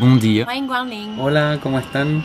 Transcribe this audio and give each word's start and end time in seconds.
Bon 0.00 0.16
dia. 0.16 0.46
Hola, 1.18 1.58
¿cómo 1.62 1.78
están? 1.78 2.24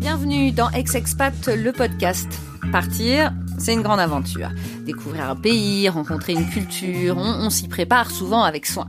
Bienvenue 0.00 0.50
dans 0.50 0.70
Ex-Expat, 0.70 1.46
le 1.48 1.70
podcast. 1.72 2.32
Partir, 2.72 3.34
c'est 3.58 3.74
une 3.74 3.82
grande 3.82 4.00
aventure. 4.00 4.48
Découvrir 4.86 5.28
un 5.28 5.36
pays, 5.36 5.90
rencontrer 5.90 6.32
une 6.32 6.48
culture, 6.48 7.18
on, 7.18 7.44
on 7.44 7.50
s'y 7.50 7.68
prépare 7.68 8.10
souvent 8.10 8.44
avec 8.44 8.64
soin. 8.64 8.88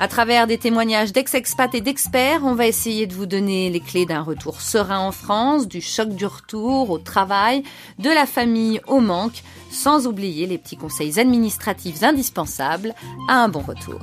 À 0.00 0.08
travers 0.08 0.48
des 0.48 0.58
témoignages 0.58 1.12
d'ex-expats 1.12 1.74
et 1.74 1.80
d'experts, 1.80 2.40
on 2.42 2.54
va 2.54 2.66
essayer 2.66 3.06
de 3.06 3.14
vous 3.14 3.26
donner 3.26 3.70
les 3.70 3.78
clés 3.78 4.06
d'un 4.06 4.22
retour 4.22 4.60
serein 4.60 4.98
en 4.98 5.12
France, 5.12 5.68
du 5.68 5.80
choc 5.80 6.08
du 6.08 6.26
retour 6.26 6.90
au 6.90 6.98
travail, 6.98 7.62
de 8.00 8.10
la 8.10 8.26
famille 8.26 8.80
au 8.88 8.98
manque, 8.98 9.42
sans 9.70 10.08
oublier 10.08 10.46
les 10.46 10.58
petits 10.58 10.76
conseils 10.76 11.20
administratifs 11.20 12.02
indispensables 12.02 12.92
à 13.28 13.44
un 13.44 13.48
bon 13.48 13.60
retour. 13.60 14.00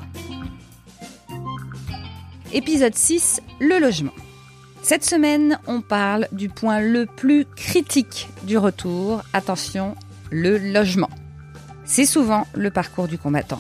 Épisode 2.54 2.96
6, 2.96 3.42
le 3.60 3.78
logement. 3.80 4.14
Cette 4.84 5.06
semaine, 5.06 5.60
on 5.68 5.82
parle 5.82 6.28
du 6.32 6.48
point 6.50 6.80
le 6.80 7.06
plus 7.06 7.46
critique 7.46 8.30
du 8.44 8.58
retour. 8.58 9.24
Attention, 9.34 9.96
le 10.32 10.58
logement. 10.58 11.10
C'est 11.84 12.06
souvent 12.06 12.48
le 12.54 12.72
parcours 12.72 13.08
du 13.08 13.18
combattant. 13.18 13.60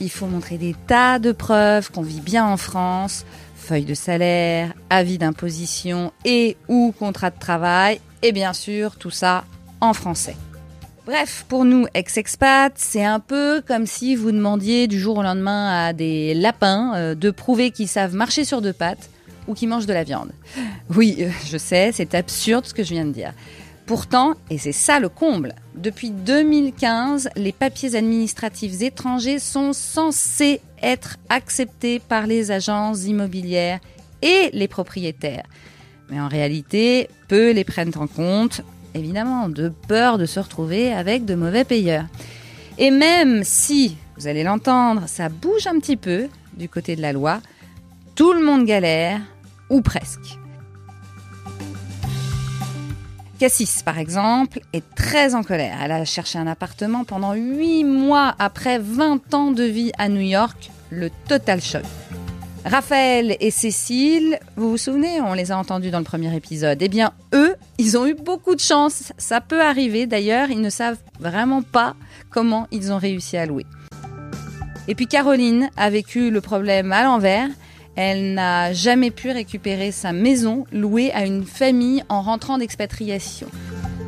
Il 0.00 0.10
faut 0.10 0.26
montrer 0.26 0.58
des 0.58 0.74
tas 0.86 1.18
de 1.18 1.32
preuves 1.32 1.90
qu'on 1.90 2.02
vit 2.02 2.20
bien 2.20 2.46
en 2.46 2.56
France, 2.56 3.24
feuille 3.56 3.84
de 3.84 3.94
salaire, 3.94 4.72
avis 4.90 5.18
d'imposition 5.18 6.12
et 6.24 6.56
ou 6.68 6.94
contrat 6.96 7.30
de 7.30 7.38
travail, 7.38 8.00
et 8.22 8.32
bien 8.32 8.52
sûr 8.52 8.96
tout 8.96 9.10
ça 9.10 9.44
en 9.80 9.92
français. 9.92 10.36
Bref, 11.04 11.46
pour 11.48 11.64
nous 11.64 11.86
ex-expats, 11.94 12.74
c'est 12.76 13.04
un 13.04 13.18
peu 13.18 13.62
comme 13.66 13.86
si 13.86 14.14
vous 14.14 14.30
demandiez 14.30 14.88
du 14.88 15.00
jour 15.00 15.18
au 15.18 15.22
lendemain 15.22 15.86
à 15.86 15.92
des 15.94 16.34
lapins 16.34 16.92
euh, 16.94 17.14
de 17.14 17.30
prouver 17.30 17.70
qu'ils 17.70 17.88
savent 17.88 18.14
marcher 18.14 18.44
sur 18.44 18.60
deux 18.60 18.74
pattes 18.74 19.08
ou 19.46 19.54
qu'ils 19.54 19.70
mangent 19.70 19.86
de 19.86 19.94
la 19.94 20.04
viande. 20.04 20.30
Oui, 20.94 21.16
euh, 21.20 21.30
je 21.50 21.56
sais, 21.56 21.92
c'est 21.94 22.14
absurde 22.14 22.66
ce 22.66 22.74
que 22.74 22.84
je 22.84 22.90
viens 22.90 23.06
de 23.06 23.12
dire. 23.12 23.32
Pourtant, 23.88 24.34
et 24.50 24.58
c'est 24.58 24.72
ça 24.72 25.00
le 25.00 25.08
comble, 25.08 25.54
depuis 25.74 26.10
2015, 26.10 27.30
les 27.36 27.52
papiers 27.52 27.94
administratifs 27.94 28.82
étrangers 28.82 29.38
sont 29.38 29.72
censés 29.72 30.60
être 30.82 31.16
acceptés 31.30 31.98
par 31.98 32.26
les 32.26 32.50
agences 32.50 33.06
immobilières 33.06 33.80
et 34.20 34.50
les 34.52 34.68
propriétaires. 34.68 35.46
Mais 36.10 36.20
en 36.20 36.28
réalité, 36.28 37.08
peu 37.28 37.52
les 37.52 37.64
prennent 37.64 37.96
en 37.96 38.06
compte, 38.06 38.60
évidemment, 38.92 39.48
de 39.48 39.72
peur 39.88 40.18
de 40.18 40.26
se 40.26 40.38
retrouver 40.38 40.92
avec 40.92 41.24
de 41.24 41.34
mauvais 41.34 41.64
payeurs. 41.64 42.04
Et 42.76 42.90
même 42.90 43.42
si, 43.42 43.96
vous 44.18 44.26
allez 44.26 44.42
l'entendre, 44.42 45.04
ça 45.06 45.30
bouge 45.30 45.66
un 45.66 45.80
petit 45.80 45.96
peu 45.96 46.28
du 46.58 46.68
côté 46.68 46.94
de 46.94 47.00
la 47.00 47.14
loi, 47.14 47.40
tout 48.16 48.34
le 48.34 48.44
monde 48.44 48.66
galère, 48.66 49.22
ou 49.70 49.80
presque. 49.80 50.38
Cassis, 53.38 53.84
par 53.84 53.98
exemple, 53.98 54.58
est 54.72 54.82
très 54.96 55.36
en 55.36 55.44
colère. 55.44 55.78
Elle 55.80 55.92
a 55.92 56.04
cherché 56.04 56.40
un 56.40 56.48
appartement 56.48 57.04
pendant 57.04 57.34
8 57.34 57.84
mois 57.84 58.34
après 58.40 58.80
20 58.80 59.32
ans 59.32 59.52
de 59.52 59.62
vie 59.62 59.92
à 59.96 60.08
New 60.08 60.20
York. 60.20 60.72
Le 60.90 61.08
total 61.28 61.60
choc. 61.60 61.84
Raphaël 62.64 63.36
et 63.38 63.52
Cécile, 63.52 64.40
vous 64.56 64.70
vous 64.70 64.76
souvenez, 64.76 65.20
on 65.20 65.34
les 65.34 65.52
a 65.52 65.56
entendus 65.56 65.92
dans 65.92 66.00
le 66.00 66.04
premier 66.04 66.34
épisode. 66.34 66.82
Eh 66.82 66.88
bien, 66.88 67.12
eux, 67.32 67.54
ils 67.78 67.96
ont 67.96 68.06
eu 68.06 68.14
beaucoup 68.14 68.56
de 68.56 68.60
chance. 68.60 69.12
Ça 69.18 69.40
peut 69.40 69.62
arriver 69.62 70.06
d'ailleurs, 70.06 70.50
ils 70.50 70.60
ne 70.60 70.70
savent 70.70 70.98
vraiment 71.20 71.62
pas 71.62 71.94
comment 72.30 72.66
ils 72.72 72.92
ont 72.92 72.98
réussi 72.98 73.36
à 73.36 73.46
louer. 73.46 73.66
Et 74.88 74.96
puis 74.96 75.06
Caroline 75.06 75.70
a 75.76 75.90
vécu 75.90 76.30
le 76.30 76.40
problème 76.40 76.90
à 76.90 77.04
l'envers. 77.04 77.48
Elle 78.00 78.34
n'a 78.34 78.72
jamais 78.72 79.10
pu 79.10 79.32
récupérer 79.32 79.90
sa 79.90 80.12
maison 80.12 80.66
louée 80.70 81.10
à 81.10 81.26
une 81.26 81.44
famille 81.44 82.04
en 82.08 82.22
rentrant 82.22 82.56
d'expatriation. 82.56 83.48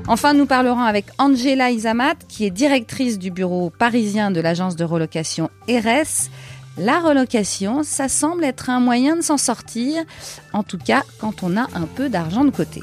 Enfin, 0.06 0.32
nous 0.32 0.46
parlerons 0.46 0.82
avec 0.82 1.06
Angela 1.18 1.72
Isamat, 1.72 2.14
qui 2.28 2.44
est 2.44 2.50
directrice 2.50 3.18
du 3.18 3.32
bureau 3.32 3.68
parisien 3.68 4.30
de 4.30 4.40
l'agence 4.40 4.76
de 4.76 4.84
relocation 4.84 5.50
RS. 5.68 6.30
La 6.78 7.00
relocation, 7.00 7.82
ça 7.82 8.08
semble 8.08 8.44
être 8.44 8.70
un 8.70 8.78
moyen 8.78 9.16
de 9.16 9.22
s'en 9.22 9.36
sortir, 9.36 10.04
en 10.52 10.62
tout 10.62 10.78
cas 10.78 11.02
quand 11.18 11.42
on 11.42 11.56
a 11.56 11.66
un 11.74 11.86
peu 11.92 12.08
d'argent 12.08 12.44
de 12.44 12.50
côté. 12.50 12.82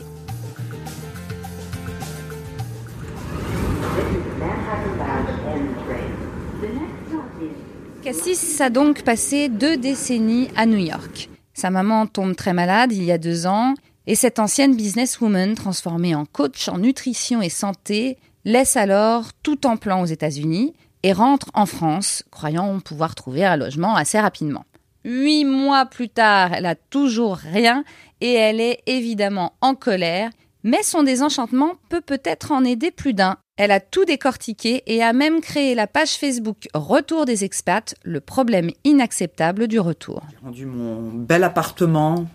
Cassis 8.07 8.61
a 8.61 8.69
donc 8.69 9.01
passé 9.01 9.49
deux 9.49 9.75
décennies 9.75 10.47
à 10.55 10.65
New 10.65 10.77
York. 10.77 11.29
Sa 11.53 11.69
maman 11.69 12.07
tombe 12.07 12.37
très 12.37 12.53
malade 12.53 12.93
il 12.93 13.03
y 13.03 13.11
a 13.11 13.17
deux 13.17 13.45
ans 13.47 13.73
et 14.05 14.15
cette 14.15 14.39
ancienne 14.39 14.77
businesswoman 14.77 15.55
transformée 15.55 16.15
en 16.15 16.23
coach 16.23 16.69
en 16.69 16.77
nutrition 16.77 17.41
et 17.41 17.49
santé 17.49 18.17
laisse 18.45 18.77
alors 18.77 19.33
tout 19.43 19.67
en 19.67 19.75
plan 19.75 20.01
aux 20.01 20.05
États-Unis 20.05 20.73
et 21.03 21.11
rentre 21.11 21.47
en 21.53 21.65
France, 21.65 22.23
croyant 22.31 22.79
pouvoir 22.79 23.13
trouver 23.13 23.43
un 23.43 23.57
logement 23.57 23.97
assez 23.97 24.21
rapidement. 24.21 24.63
Huit 25.03 25.43
mois 25.43 25.85
plus 25.85 26.07
tard, 26.07 26.53
elle 26.53 26.65
a 26.65 26.75
toujours 26.75 27.35
rien 27.35 27.83
et 28.21 28.31
elle 28.31 28.61
est 28.61 28.83
évidemment 28.85 29.51
en 29.59 29.75
colère, 29.75 30.29
mais 30.67 30.83
son 30.83 31.01
désenchantement 31.01 31.75
peut 31.87 32.01
peut-être 32.01 32.51
en 32.51 32.65
aider 32.65 32.91
plus 32.91 33.13
d'un. 33.13 33.37
Elle 33.55 33.71
a 33.71 33.79
tout 33.79 34.03
décortiqué 34.03 34.83
et 34.85 35.01
a 35.01 35.13
même 35.13 35.39
créé 35.39 35.75
la 35.75 35.87
page 35.87 36.15
Facebook 36.17 36.67
Retour 36.73 37.23
des 37.23 37.45
expats, 37.45 37.95
le 38.03 38.19
problème 38.19 38.71
inacceptable 38.83 39.69
du 39.69 39.79
retour. 39.79 40.23
J'ai 40.29 40.45
rendu 40.45 40.65
mon 40.65 41.09
bel 41.13 41.45
appartement 41.45 42.27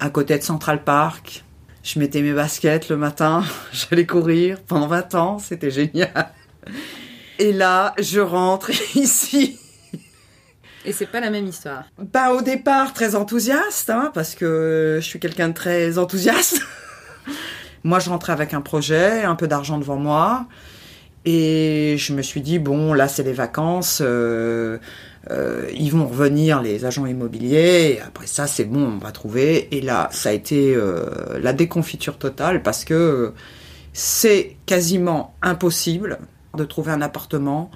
à 0.00 0.10
côté 0.10 0.36
de 0.36 0.42
Central 0.42 0.82
Park. 0.82 1.44
Je 1.84 2.00
mettais 2.00 2.20
mes 2.20 2.32
baskets 2.32 2.88
le 2.88 2.96
matin, 2.96 3.44
j'allais 3.72 4.06
courir 4.06 4.60
pendant 4.66 4.88
20 4.88 5.14
ans, 5.14 5.38
c'était 5.38 5.70
génial. 5.70 6.32
Et 7.38 7.52
là, 7.52 7.94
je 8.00 8.18
rentre 8.18 8.70
ici. 8.96 9.56
Et 10.84 10.90
c'est 10.90 11.06
pas 11.06 11.20
la 11.20 11.30
même 11.30 11.46
histoire. 11.46 11.84
Bah 11.96 12.32
au 12.32 12.42
départ 12.42 12.92
très 12.92 13.14
enthousiaste, 13.14 13.88
hein, 13.88 14.10
parce 14.14 14.34
que 14.34 14.98
je 15.00 15.06
suis 15.06 15.20
quelqu'un 15.20 15.50
de 15.50 15.54
très 15.54 15.96
enthousiaste. 15.96 16.60
Moi, 17.84 17.98
je 17.98 18.10
rentrais 18.10 18.32
avec 18.32 18.54
un 18.54 18.60
projet, 18.60 19.22
un 19.24 19.34
peu 19.34 19.48
d'argent 19.48 19.78
devant 19.78 19.96
moi. 19.96 20.46
Et 21.24 21.96
je 21.98 22.12
me 22.12 22.22
suis 22.22 22.40
dit, 22.40 22.58
bon, 22.58 22.92
là, 22.92 23.08
c'est 23.08 23.22
les 23.22 23.32
vacances. 23.32 24.00
Euh, 24.02 24.78
euh, 25.30 25.68
ils 25.74 25.90
vont 25.90 26.06
revenir, 26.06 26.62
les 26.62 26.84
agents 26.84 27.06
immobiliers. 27.06 27.96
Et 27.96 28.00
après 28.00 28.26
ça, 28.26 28.46
c'est 28.46 28.64
bon, 28.64 28.94
on 28.94 28.98
va 28.98 29.12
trouver. 29.12 29.74
Et 29.76 29.80
là, 29.80 30.08
ça 30.12 30.30
a 30.30 30.32
été 30.32 30.74
euh, 30.74 31.38
la 31.40 31.52
déconfiture 31.52 32.18
totale 32.18 32.62
parce 32.62 32.84
que 32.84 33.34
c'est 33.92 34.56
quasiment 34.66 35.34
impossible 35.42 36.18
de 36.56 36.64
trouver 36.64 36.92
un 36.92 37.02
appartement 37.02 37.70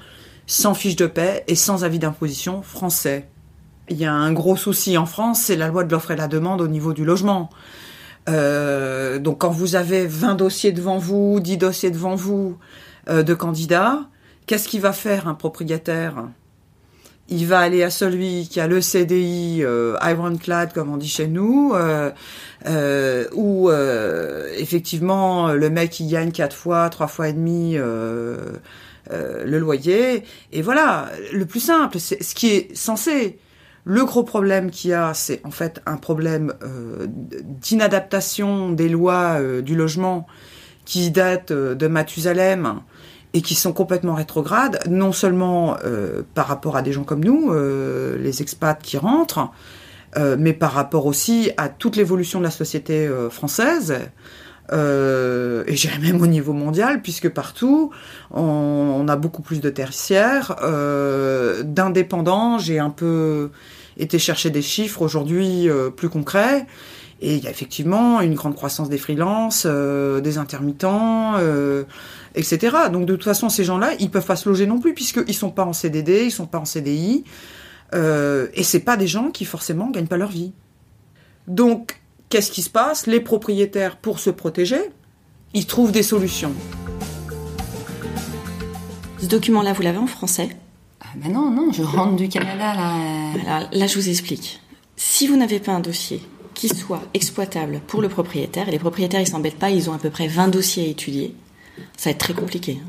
sans 0.46 0.74
fiche 0.74 0.96
de 0.96 1.06
paix 1.06 1.44
et 1.46 1.54
sans 1.54 1.84
avis 1.84 1.98
d'imposition 1.98 2.62
français. 2.62 3.28
Il 3.88 3.96
y 3.96 4.04
a 4.04 4.12
un 4.12 4.32
gros 4.32 4.56
souci 4.56 4.96
en 4.96 5.06
France, 5.06 5.42
c'est 5.42 5.56
la 5.56 5.68
loi 5.68 5.84
de 5.84 5.90
l'offre 5.90 6.12
et 6.12 6.16
la 6.16 6.28
demande 6.28 6.60
au 6.60 6.68
niveau 6.68 6.92
du 6.92 7.04
logement. 7.04 7.50
Euh, 8.28 9.18
donc 9.18 9.38
quand 9.38 9.50
vous 9.50 9.74
avez 9.74 10.06
20 10.06 10.36
dossiers 10.36 10.72
devant 10.72 10.98
vous, 10.98 11.40
10 11.40 11.56
dossiers 11.56 11.90
devant 11.90 12.14
vous 12.14 12.56
euh, 13.08 13.22
de 13.22 13.34
candidats, 13.34 14.00
qu'est-ce 14.46 14.68
qu'il 14.68 14.80
va 14.80 14.92
faire 14.92 15.28
un 15.28 15.34
propriétaire? 15.34 16.24
Il 17.28 17.46
va 17.46 17.60
aller 17.60 17.82
à 17.82 17.90
celui 17.90 18.48
qui 18.48 18.60
a 18.60 18.66
le 18.66 18.80
CDI 18.80 19.60
euh, 19.62 19.96
ironclad 20.02 20.72
comme 20.72 20.92
on 20.92 20.96
dit 20.96 21.08
chez 21.08 21.28
nous, 21.28 21.72
euh, 21.74 22.10
euh, 22.66 23.26
où 23.32 23.70
effectivement 24.58 25.52
le 25.52 25.70
mec 25.70 25.98
il 26.00 26.08
gagne 26.08 26.32
quatre 26.32 26.56
fois, 26.56 26.90
trois 26.90 27.06
fois 27.06 27.28
et 27.28 27.32
demi 27.32 27.76
le 27.76 29.58
loyer. 29.58 30.24
Et 30.52 30.62
voilà, 30.62 31.10
le 31.32 31.46
plus 31.46 31.60
simple, 31.60 31.98
c'est 31.98 32.22
ce 32.22 32.34
qui 32.34 32.48
est 32.48 32.76
censé 32.76 33.38
le 33.84 34.04
gros 34.04 34.22
problème 34.22 34.70
qu'il 34.70 34.90
y 34.90 34.94
a, 34.94 35.12
c'est 35.12 35.40
en 35.44 35.50
fait 35.50 35.82
un 35.86 35.96
problème 35.96 36.54
euh, 36.62 37.06
d'inadaptation 37.08 38.70
des 38.70 38.88
lois 38.88 39.40
euh, 39.40 39.60
du 39.60 39.74
logement 39.74 40.26
qui 40.84 41.10
datent 41.10 41.50
euh, 41.50 41.74
de 41.74 41.88
Mathusalem 41.88 42.80
et 43.34 43.42
qui 43.42 43.54
sont 43.54 43.72
complètement 43.72 44.14
rétrogrades, 44.14 44.78
non 44.88 45.12
seulement 45.12 45.78
par 46.34 46.48
rapport 46.48 46.76
à 46.76 46.82
des 46.82 46.92
gens 46.92 47.02
comme 47.02 47.24
nous, 47.24 47.50
les 47.50 48.42
expats 48.42 48.78
qui 48.82 48.98
rentrent, 48.98 49.50
mais 50.36 50.52
par 50.52 50.72
rapport 50.72 51.06
aussi 51.06 51.50
à 51.56 51.70
toute 51.70 51.96
l'évolution 51.96 52.40
de 52.40 52.44
la 52.44 52.50
société 52.50 53.10
française. 53.30 54.00
Euh, 54.70 55.64
et 55.66 55.76
j'irais 55.76 55.98
même 55.98 56.20
au 56.22 56.26
niveau 56.26 56.52
mondial, 56.52 57.02
puisque 57.02 57.28
partout, 57.28 57.90
on, 58.30 59.06
a 59.08 59.16
beaucoup 59.16 59.42
plus 59.42 59.60
de 59.60 59.70
tertiaires, 59.70 60.56
euh, 60.62 61.62
d'indépendants. 61.64 62.58
J'ai 62.58 62.78
un 62.78 62.90
peu 62.90 63.50
été 63.96 64.18
chercher 64.18 64.50
des 64.50 64.62
chiffres 64.62 65.02
aujourd'hui 65.02 65.68
euh, 65.68 65.90
plus 65.90 66.08
concrets. 66.08 66.66
Et 67.22 67.36
il 67.36 67.44
y 67.44 67.46
a 67.46 67.50
effectivement 67.50 68.20
une 68.20 68.34
grande 68.34 68.56
croissance 68.56 68.88
des 68.88 68.98
freelances, 68.98 69.62
euh, 69.64 70.20
des 70.20 70.38
intermittents, 70.38 71.34
euh, 71.36 71.84
etc. 72.34 72.76
Donc 72.92 73.06
de 73.06 73.14
toute 73.14 73.24
façon, 73.24 73.48
ces 73.48 73.62
gens-là, 73.62 73.92
ils 74.00 74.10
peuvent 74.10 74.26
pas 74.26 74.34
se 74.34 74.48
loger 74.48 74.66
non 74.66 74.80
plus, 74.80 74.92
puisqu'ils 74.92 75.34
sont 75.34 75.52
pas 75.52 75.64
en 75.64 75.72
CDD, 75.72 76.24
ils 76.24 76.32
sont 76.32 76.46
pas 76.46 76.58
en 76.58 76.64
CDI. 76.64 77.22
Euh, 77.94 78.48
et 78.54 78.64
c'est 78.64 78.80
pas 78.80 78.96
des 78.96 79.06
gens 79.06 79.30
qui 79.30 79.44
forcément 79.44 79.88
gagnent 79.90 80.08
pas 80.08 80.16
leur 80.16 80.30
vie. 80.30 80.52
Donc 81.46 82.01
Qu'est-ce 82.32 82.50
qui 82.50 82.62
se 82.62 82.70
passe? 82.70 83.06
Les 83.06 83.20
propriétaires, 83.20 83.98
pour 83.98 84.18
se 84.18 84.30
protéger, 84.30 84.80
ils 85.52 85.66
trouvent 85.66 85.92
des 85.92 86.02
solutions. 86.02 86.54
Ce 89.20 89.26
document-là, 89.26 89.74
vous 89.74 89.82
l'avez 89.82 89.98
en 89.98 90.06
français? 90.06 90.48
Ah 91.02 91.08
ben 91.16 91.30
Non, 91.30 91.50
non, 91.50 91.72
je 91.72 91.82
rentre 91.82 92.16
du 92.16 92.30
Canada 92.30 92.72
là. 92.72 92.94
Alors 93.46 93.68
là, 93.70 93.86
je 93.86 93.96
vous 93.96 94.08
explique. 94.08 94.62
Si 94.96 95.26
vous 95.26 95.36
n'avez 95.36 95.60
pas 95.60 95.72
un 95.72 95.80
dossier 95.80 96.22
qui 96.54 96.68
soit 96.68 97.02
exploitable 97.12 97.82
pour 97.86 98.00
le 98.00 98.08
propriétaire, 98.08 98.66
et 98.66 98.70
les 98.70 98.78
propriétaires, 98.78 99.20
ils 99.20 99.28
s'embêtent 99.28 99.58
pas, 99.58 99.68
ils 99.68 99.90
ont 99.90 99.92
à 99.92 99.98
peu 99.98 100.08
près 100.08 100.26
20 100.26 100.48
dossiers 100.48 100.86
à 100.86 100.88
étudier, 100.88 101.34
ça 101.98 102.08
va 102.08 102.12
être 102.12 102.18
très 102.18 102.32
compliqué. 102.32 102.80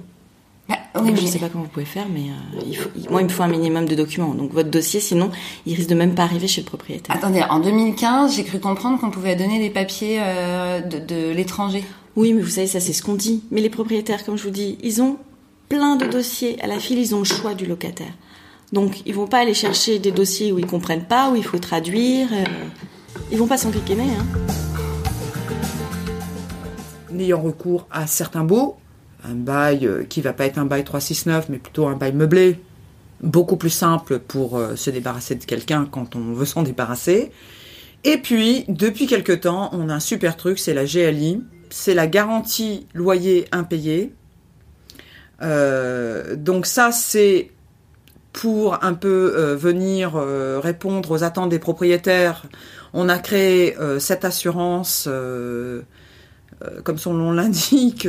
Bah, 0.70 0.76
je 0.96 1.12
ne 1.12 1.28
sais 1.28 1.40
pas 1.40 1.50
comment 1.50 1.66
vous 1.66 1.70
pouvez 1.70 1.86
faire, 1.86 2.06
mais 2.10 2.30
euh, 2.30 2.62
il 2.66 2.78
faut, 2.78 2.90
moi, 3.10 3.22
il 3.22 3.26
me 3.26 3.30
faut 3.30 3.44
un 3.44 3.48
minimum 3.48 3.86
de 3.86 3.96
documents. 3.96 4.34
Donc, 4.34 4.52
votre 4.54 4.70
dossier, 4.70 5.00
sinon, 5.00 5.32
il 5.66 5.76
risque 5.76 5.90
de 5.90 5.96
même 5.96 6.16
pas 6.16 6.24
arriver 6.24 6.48
chez 6.48 6.62
le 6.62 6.66
propriétaire. 6.66 7.16
Attendez, 7.16 7.44
en 7.50 7.60
2015, 7.60 8.36
j'ai 8.36 8.44
cru 8.44 8.60
comprendre 8.60 9.00
qu'on 9.00 9.12
pouvait 9.12 9.36
donner 9.36 9.60
des 9.60 9.70
papiers 9.70 10.20
euh, 10.22 10.82
de, 10.82 11.00
de 11.00 11.32
l'étranger. 11.32 11.84
Oui, 12.16 12.34
mais 12.34 12.42
vous 12.42 12.50
savez, 12.50 12.68
ça, 12.68 12.80
c'est 12.80 12.94
ce 12.94 13.02
qu'on 13.02 13.16
dit. 13.16 13.44
Mais 13.52 13.62
les 13.62 13.70
propriétaires, 13.70 14.24
comme 14.24 14.38
je 14.38 14.44
vous 14.44 14.52
dis, 14.52 14.78
ils 14.84 15.02
ont 15.02 15.18
plein 15.68 15.96
de 15.96 16.06
dossiers. 16.06 16.62
À 16.62 16.68
la 16.68 16.80
file, 16.80 17.00
ils 17.00 17.16
ont 17.16 17.20
le 17.20 17.26
choix 17.26 17.56
du 17.56 17.66
locataire. 17.66 18.14
Donc, 18.72 19.02
ils 19.06 19.14
vont 19.14 19.28
pas 19.28 19.40
aller 19.40 19.54
chercher 19.54 20.00
des 20.00 20.12
dossiers 20.12 20.52
où 20.52 20.60
ils 20.60 20.66
comprennent 20.66 21.06
pas, 21.06 21.30
où 21.30 21.36
il 21.36 21.44
faut 21.44 21.60
traduire. 21.60 22.28
Euh, 22.32 22.44
ils 23.32 23.38
vont 23.38 23.48
pas 23.48 23.58
s'enquiquiner, 23.58 24.04
hein. 24.04 24.26
N'ayant 27.12 27.42
recours 27.42 27.88
à 27.92 28.08
certains 28.08 28.44
baux, 28.44 28.78
un 29.24 29.36
bail 29.36 29.86
euh, 29.86 30.04
qui 30.04 30.22
va 30.22 30.34
pas 30.34 30.46
être 30.46 30.58
un 30.58 30.66
bail 30.66 30.84
369, 30.84 31.50
mais 31.50 31.58
plutôt 31.58 31.88
un 31.88 31.96
bail 31.96 32.14
meublé, 32.14 32.60
beaucoup 33.22 33.58
plus 33.58 33.70
simple 33.70 34.20
pour 34.20 34.58
euh, 34.58 34.76
se 34.76 34.90
débarrasser 34.90 35.36
de 35.36 35.44
quelqu'un 35.44 35.88
quand 35.90 36.16
on 36.16 36.34
veut 36.34 36.46
s'en 36.46 36.64
débarrasser. 36.64 37.32
Et 38.04 38.18
puis, 38.18 38.66
depuis 38.68 39.08
quelque 39.08 39.32
temps, 39.32 39.70
on 39.74 39.90
a 39.90 39.94
un 39.94 40.00
super 40.00 40.36
truc, 40.36 40.60
c'est 40.60 40.74
la 40.74 40.86
GLI, 40.86 41.42
c'est 41.70 41.94
la 41.94 42.08
garantie 42.08 42.86
loyer 42.94 43.48
impayé. 43.52 44.14
Euh, 45.42 46.36
donc 46.36 46.66
ça, 46.66 46.92
c'est 46.92 47.50
pour 48.34 48.84
un 48.84 48.94
peu 48.94 49.54
venir 49.54 50.16
répondre 50.16 51.12
aux 51.12 51.24
attentes 51.24 51.50
des 51.52 51.60
propriétaires. 51.60 52.48
On 52.92 53.08
a 53.08 53.20
créé 53.20 53.76
cette 54.00 54.26
assurance, 54.26 55.08
comme 56.84 56.98
son 56.98 57.14
nom 57.14 57.32
l'indique, 57.32 58.08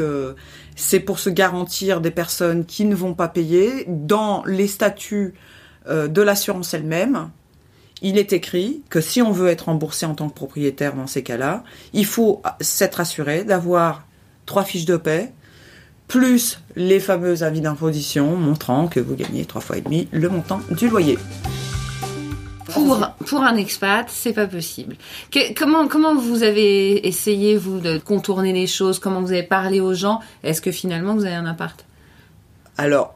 c'est 0.76 1.00
pour 1.00 1.18
se 1.18 1.30
garantir 1.30 2.00
des 2.00 2.10
personnes 2.10 2.64
qui 2.64 2.84
ne 2.84 2.94
vont 2.94 3.14
pas 3.14 3.28
payer. 3.28 3.84
Dans 3.88 4.44
les 4.44 4.66
statuts 4.66 5.34
euh, 5.88 6.08
de 6.08 6.22
l'assurance 6.22 6.74
elle-même, 6.74 7.30
il 8.02 8.18
est 8.18 8.32
écrit 8.32 8.82
que 8.90 9.00
si 9.00 9.22
on 9.22 9.32
veut 9.32 9.48
être 9.48 9.66
remboursé 9.66 10.06
en 10.06 10.14
tant 10.14 10.28
que 10.28 10.34
propriétaire 10.34 10.94
dans 10.94 11.06
ces 11.06 11.22
cas-là, 11.22 11.64
il 11.92 12.06
faut 12.06 12.42
s'être 12.60 13.00
assuré 13.00 13.44
d'avoir 13.44 14.06
trois 14.46 14.64
fiches 14.64 14.84
de 14.84 14.96
paie, 14.96 15.32
plus 16.08 16.60
les 16.76 17.00
fameux 17.00 17.42
avis 17.42 17.60
d'imposition 17.60 18.36
montrant 18.36 18.88
que 18.88 19.00
vous 19.00 19.14
gagnez 19.14 19.46
trois 19.46 19.62
fois 19.62 19.78
et 19.78 19.80
demi 19.80 20.08
le 20.12 20.28
montant 20.28 20.60
du 20.70 20.88
loyer 20.88 21.18
pour, 22.74 23.08
pour 23.26 23.42
un 23.42 23.56
expat, 23.56 24.06
c'est 24.10 24.32
pas 24.32 24.46
possible. 24.46 24.96
comment, 25.56 25.88
comment 25.88 26.14
vous 26.14 26.42
avez 26.42 27.06
essayé, 27.06 27.56
vous, 27.56 27.80
de 27.80 27.98
contourner 27.98 28.52
les 28.52 28.66
choses? 28.66 28.98
Comment 28.98 29.20
vous 29.20 29.32
avez 29.32 29.42
parlé 29.42 29.80
aux 29.80 29.94
gens? 29.94 30.20
Est-ce 30.42 30.60
que 30.60 30.70
finalement, 30.70 31.14
vous 31.14 31.24
avez 31.24 31.34
un 31.34 31.46
appart? 31.46 31.86
Alors, 32.76 33.14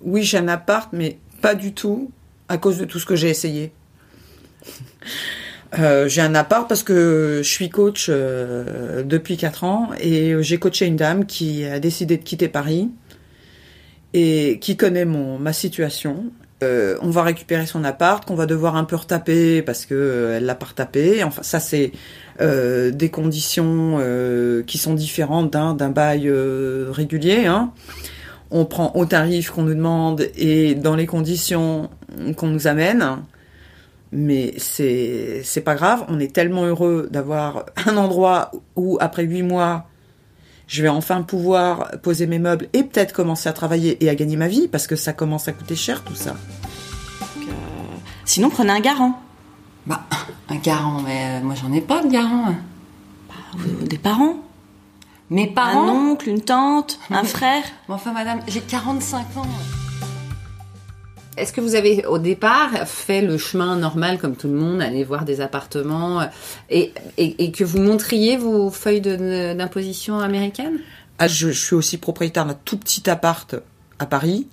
oui, 0.00 0.22
j'ai 0.22 0.38
un 0.38 0.48
appart, 0.48 0.92
mais 0.92 1.18
pas 1.42 1.54
du 1.54 1.72
tout 1.72 2.10
à 2.48 2.58
cause 2.58 2.78
de 2.78 2.84
tout 2.84 2.98
ce 2.98 3.06
que 3.06 3.16
j'ai 3.16 3.28
essayé. 3.28 3.72
Euh, 5.78 6.08
j'ai 6.08 6.22
un 6.22 6.34
appart 6.36 6.68
parce 6.68 6.84
que 6.84 7.40
je 7.42 7.48
suis 7.48 7.68
coach 7.70 8.06
euh, 8.08 9.02
depuis 9.02 9.36
4 9.36 9.64
ans 9.64 9.90
et 10.00 10.40
j'ai 10.40 10.58
coaché 10.58 10.86
une 10.86 10.96
dame 10.96 11.26
qui 11.26 11.64
a 11.64 11.80
décidé 11.80 12.16
de 12.16 12.22
quitter 12.22 12.48
Paris 12.48 12.88
et 14.14 14.58
qui 14.60 14.76
connaît 14.76 15.04
mon 15.04 15.38
ma 15.38 15.52
situation 15.52 16.30
euh, 16.62 16.96
on 17.02 17.10
va 17.10 17.22
récupérer 17.22 17.66
son 17.66 17.84
appart, 17.84 18.24
qu'on 18.24 18.34
va 18.34 18.46
devoir 18.46 18.76
un 18.76 18.84
peu 18.84 18.96
retaper 18.96 19.60
parce 19.60 19.84
que 19.84 19.94
euh, 19.94 20.36
elle 20.36 20.46
l'a 20.46 20.54
pas 20.54 20.66
retapé. 20.66 21.22
Enfin, 21.22 21.42
ça 21.42 21.60
c'est 21.60 21.92
euh, 22.40 22.90
des 22.90 23.10
conditions 23.10 24.00
qui 24.66 24.78
sont 24.78 24.94
différentes 24.94 25.50
d'un 25.52 25.90
bail 25.90 26.30
régulier. 26.90 27.46
Hein. 27.46 27.72
On 28.50 28.64
prend 28.64 28.92
au 28.94 29.04
tarif 29.04 29.50
qu'on 29.50 29.64
nous 29.64 29.74
demande 29.74 30.28
et 30.36 30.74
dans 30.74 30.96
les 30.96 31.06
conditions 31.06 31.90
qu'on 32.36 32.48
nous 32.48 32.66
amène. 32.66 33.18
Mais 34.12 34.54
c'est 34.56 35.42
c'est 35.44 35.60
pas 35.60 35.74
grave. 35.74 36.04
On 36.08 36.18
est 36.20 36.32
tellement 36.32 36.64
heureux 36.64 37.08
d'avoir 37.10 37.66
un 37.86 37.96
endroit 37.96 38.50
où 38.76 38.96
après 39.00 39.24
huit 39.24 39.42
mois 39.42 39.88
je 40.66 40.82
vais 40.82 40.88
enfin 40.88 41.22
pouvoir 41.22 41.90
poser 42.02 42.26
mes 42.26 42.38
meubles 42.38 42.68
et 42.72 42.82
peut-être 42.82 43.12
commencer 43.12 43.48
à 43.48 43.52
travailler 43.52 44.02
et 44.04 44.08
à 44.08 44.14
gagner 44.14 44.36
ma 44.36 44.48
vie 44.48 44.68
parce 44.68 44.86
que 44.86 44.96
ça 44.96 45.12
commence 45.12 45.48
à 45.48 45.52
coûter 45.52 45.76
cher 45.76 46.02
tout 46.02 46.14
ça. 46.14 46.36
Euh, 47.38 47.52
sinon, 48.24 48.50
prenez 48.50 48.72
un 48.72 48.80
garant. 48.80 49.20
Bah, 49.86 50.02
un 50.48 50.56
garant, 50.56 51.00
mais 51.02 51.40
euh, 51.40 51.44
moi 51.44 51.54
j'en 51.54 51.72
ai 51.72 51.80
pas 51.80 52.02
de 52.02 52.10
garant. 52.10 52.54
Bah, 53.28 53.34
des 53.84 53.98
parents 53.98 54.36
Mes 55.30 55.46
parents 55.46 55.88
Un 55.88 56.10
oncle, 56.10 56.28
une 56.28 56.40
tante, 56.40 56.98
un 57.10 57.22
frère 57.24 57.62
Enfin, 57.88 58.12
madame, 58.12 58.40
j'ai 58.48 58.60
45 58.60 59.18
ans. 59.36 59.46
Est-ce 61.36 61.52
que 61.52 61.60
vous 61.60 61.74
avez 61.74 62.06
au 62.06 62.18
départ 62.18 62.70
fait 62.86 63.20
le 63.20 63.36
chemin 63.38 63.76
normal 63.76 64.18
comme 64.18 64.36
tout 64.36 64.48
le 64.48 64.54
monde, 64.54 64.80
aller 64.80 65.04
voir 65.04 65.24
des 65.24 65.40
appartements 65.40 66.26
et, 66.70 66.92
et, 67.18 67.52
que 67.52 67.62
vous 67.62 67.78
montriez 67.78 68.36
vos 68.36 68.70
feuilles 68.70 69.00
d'imposition 69.00 70.18
américaines? 70.18 70.78
Ah, 71.18 71.28
je, 71.28 71.48
suis 71.48 71.74
aussi 71.74 71.98
propriétaire 71.98 72.46
d'un 72.46 72.58
tout 72.64 72.78
petit 72.78 73.08
appart 73.08 73.54
à 73.98 74.06
Paris. 74.06 74.46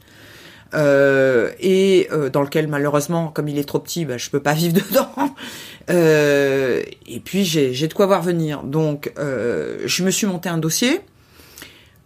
Euh, 0.74 1.51
et 1.60 2.07
euh, 2.12 2.29
dans 2.29 2.41
lequel 2.41 2.67
malheureusement, 2.67 3.27
comme 3.27 3.48
il 3.48 3.60
est 3.60 3.67
trop 3.67 3.79
petit, 3.79 4.05
bah, 4.05 4.17
je 4.17 4.29
peux 4.29 4.39
pas 4.39 4.53
vivre 4.53 4.74
dedans. 4.74 5.36
Euh, 5.89 6.81
et 7.07 7.19
puis 7.19 7.43
j'ai 7.46 7.88
de 7.88 7.93
quoi 7.93 8.05
voir 8.05 8.22
venir. 8.22 8.63
Donc 8.63 9.12
euh, 9.17 9.79
je 9.86 10.03
me 10.03 10.12
suis 10.12 10.27
monté 10.27 10.50
un 10.50 10.57
dossier. 10.57 11.01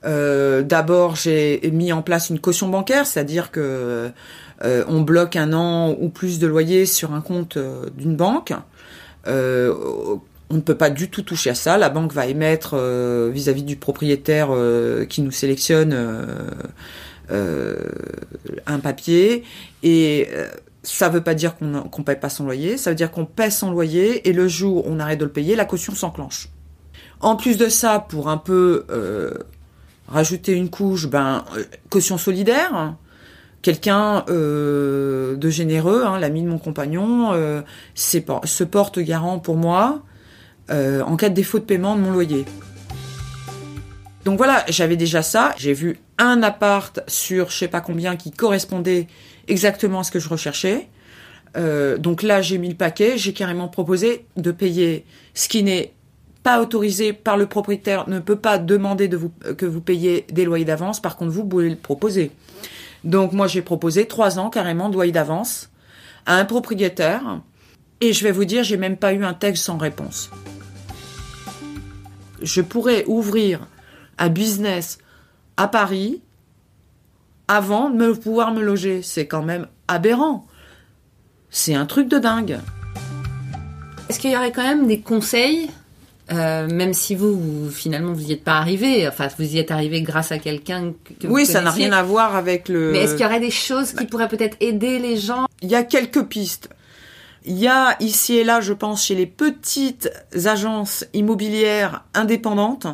Euh, 0.08 0.62
d'abord 0.62 1.16
j'ai 1.16 1.60
mis 1.74 1.92
en 1.92 2.02
place 2.02 2.30
une 2.30 2.40
caution 2.40 2.70
bancaire, 2.70 3.06
c'est-à-dire 3.06 3.52
que 3.52 4.12
euh, 4.64 4.84
on 4.88 5.02
bloque 5.02 5.36
un 5.36 5.54
an 5.54 5.96
ou 6.00 6.10
plus 6.10 6.40
de 6.40 6.48
loyer 6.48 6.86
sur 6.86 7.14
un 7.14 7.22
compte 7.22 7.58
euh, 7.58 7.86
d'une 7.96 8.16
banque. 8.16 8.54
Euh, 9.28 9.74
on 10.50 10.56
ne 10.56 10.62
peut 10.62 10.78
pas 10.78 10.90
du 10.90 11.10
tout 11.10 11.22
toucher 11.22 11.52
à 11.52 11.56
ça. 11.56 11.78
La 11.78 11.90
banque 11.90 12.14
va 12.14 12.26
émettre 12.26 12.78
vis-à-vis 13.30 13.64
du 13.64 13.76
propriétaire 13.76 14.48
qui 15.10 15.22
nous 15.22 15.32
sélectionne 15.32 15.94
un 17.30 18.80
papier 18.80 19.44
et 19.84 20.30
ça 20.84 21.10
ne 21.10 21.16
veut 21.16 21.24
pas 21.24 21.34
dire 21.34 21.58
qu'on 21.58 21.66
ne 21.66 22.04
paye 22.04 22.16
pas 22.16 22.30
son 22.30 22.46
loyer, 22.46 22.78
ça 22.78 22.92
veut 22.92 22.96
dire 22.96 23.12
qu'on 23.12 23.26
paie 23.26 23.52
son 23.52 23.72
loyer 23.72 24.30
et 24.30 24.32
le 24.32 24.48
jour 24.48 24.88
où 24.88 24.90
on 24.90 25.02
arrête 25.02 25.20
de 25.20 25.26
le 25.26 25.32
payer, 25.32 25.58
la 25.58 25.66
caution 25.66 25.94
s'enclenche. 25.94 26.48
En 27.20 27.36
plus 27.36 27.58
de 27.58 27.68
ça, 27.68 28.00
pour 28.00 28.30
un 28.30 28.38
peu 28.38 28.86
rajouter 30.08 30.54
une 30.54 30.70
couche, 30.70 31.08
ben 31.08 31.44
caution 31.90 32.18
solidaire 32.18 32.96
quelqu'un 33.68 34.24
euh, 34.30 35.36
de 35.36 35.50
généreux, 35.50 36.04
hein, 36.06 36.20
l'ami 36.20 36.42
de 36.42 36.48
mon 36.48 36.58
compagnon, 36.58 37.34
euh, 37.34 37.62
se 37.96 38.64
porte 38.64 39.00
garant 39.00 39.40
pour 39.40 39.58
moi 39.58 40.04
euh, 40.70 41.02
en 41.02 41.18
cas 41.18 41.28
de 41.28 41.34
défaut 41.34 41.60
de 41.60 41.66
paiement 41.66 41.96
de 41.96 42.02
mon 42.02 42.12
loyer. 42.12 42.46
Donc 44.24 44.38
voilà, 44.38 44.64
j'avais 44.70 44.96
déjà 44.96 45.22
ça. 45.22 45.54
J'ai 45.58 45.74
vu 45.74 46.00
un 46.18 46.44
appart 46.44 47.02
sur 47.08 47.50
je 47.50 47.58
sais 47.58 47.68
pas 47.68 47.82
combien 47.82 48.16
qui 48.16 48.32
correspondait 48.32 49.08
exactement 49.50 50.00
à 50.00 50.04
ce 50.04 50.12
que 50.12 50.20
je 50.20 50.30
recherchais. 50.30 50.88
donc 52.00 52.24
là, 52.24 52.42
j'ai 52.42 52.58
mis 52.58 52.70
le 52.70 52.76
paquet. 52.76 53.18
J'ai 53.18 53.34
carrément 53.34 53.68
proposé 53.68 54.26
de 54.36 54.52
payer 54.52 55.06
ce 55.34 55.50
qui 55.50 55.64
n'est 55.64 55.94
pas 56.48 56.62
autorisé 56.62 57.12
par 57.12 57.36
le 57.36 57.46
propriétaire, 57.46 58.08
ne 58.08 58.20
peut 58.20 58.38
pas 58.38 58.58
demander 58.58 59.10
de 59.10 59.18
vous, 59.18 59.34
que 59.58 59.66
vous 59.66 59.82
payiez 59.82 60.26
des 60.32 60.46
loyers 60.46 60.64
d'avance. 60.64 61.02
Par 61.02 61.18
contre, 61.18 61.32
vous 61.32 61.44
pouvez 61.44 61.70
le 61.70 61.76
proposer. 61.76 62.32
Donc 63.04 63.34
moi 63.34 63.48
j'ai 63.48 63.62
proposé 63.62 64.08
trois 64.08 64.40
ans 64.40 64.50
carrément 64.50 64.88
de 64.88 64.94
loyer 64.94 65.12
d'avance 65.12 65.70
à 66.26 66.36
un 66.36 66.46
propriétaire 66.46 67.42
Et 68.00 68.14
je 68.14 68.24
vais 68.24 68.32
vous 68.32 68.46
dire, 68.46 68.64
j'ai 68.64 68.78
même 68.78 68.96
pas 68.96 69.12
eu 69.12 69.26
un 69.26 69.34
texte 69.34 69.66
sans 69.66 69.78
réponse. 69.78 70.32
Je 72.42 72.62
pourrais 72.62 73.04
ouvrir 73.08 73.68
un 74.18 74.30
business 74.30 75.00
à 75.58 75.68
Paris 75.68 76.22
avant 77.50 77.90
de 77.90 78.14
pouvoir 78.14 78.54
me 78.54 78.62
loger. 78.62 79.02
C'est 79.02 79.28
quand 79.28 79.44
même 79.44 79.68
aberrant. 79.90 80.48
C'est 81.50 81.76
un 81.76 81.86
truc 81.86 82.08
de 82.08 82.20
dingue. 82.20 82.60
Est-ce 84.08 84.18
qu'il 84.18 84.32
y 84.32 84.38
aurait 84.38 84.54
quand 84.54 84.64
même 84.64 84.88
des 84.88 85.02
conseils 85.02 85.70
euh, 86.32 86.68
même 86.68 86.94
si 86.94 87.16
vous, 87.16 87.70
finalement 87.72 88.12
vous 88.12 88.26
n'y 88.26 88.34
êtes 88.34 88.44
pas 88.44 88.58
arrivé, 88.58 89.08
enfin 89.08 89.30
vous 89.38 89.56
y 89.56 89.60
êtes 89.60 89.72
arrivé 89.72 90.02
grâce 90.02 90.34
à 90.34 90.40
quelqu'un 90.40 90.94
que, 91.22 91.28
Oui, 91.28 91.46
ça 91.46 91.62
n'a 91.62 91.72
rien 91.72 91.94
à 91.94 92.04
voir 92.04 92.36
avec 92.36 92.68
le. 92.68 92.92
Mais 92.92 93.00
est-ce 93.00 93.14
qu'il 93.14 93.22
y 93.22 93.26
aurait 93.26 93.40
des 93.40 93.52
choses 93.52 93.94
qui 93.94 94.06
pourraient 94.06 94.28
peut-être 94.28 94.58
aider 94.60 95.00
les 95.00 95.16
gens? 95.16 95.46
Il 95.62 95.70
y 95.70 95.76
a 95.76 95.84
quelques 95.84 96.24
pistes. 96.24 96.70
Il 97.46 97.58
y 97.58 97.68
a 97.68 97.96
ici 98.02 98.36
et 98.36 98.44
là, 98.44 98.60
je 98.60 98.74
pense, 98.74 99.06
chez 99.06 99.16
les 99.16 99.26
petites 99.26 100.12
agences 100.46 101.06
immobilières 101.14 102.04
indépendantes, 102.14 102.88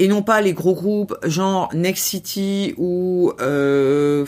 et 0.00 0.08
non 0.08 0.22
pas 0.22 0.40
les 0.40 0.54
gros 0.54 0.74
groupes 0.74 1.16
genre 1.22 1.68
Next 1.72 2.04
City 2.04 2.74
ou 2.78 3.32
euh, 3.40 4.26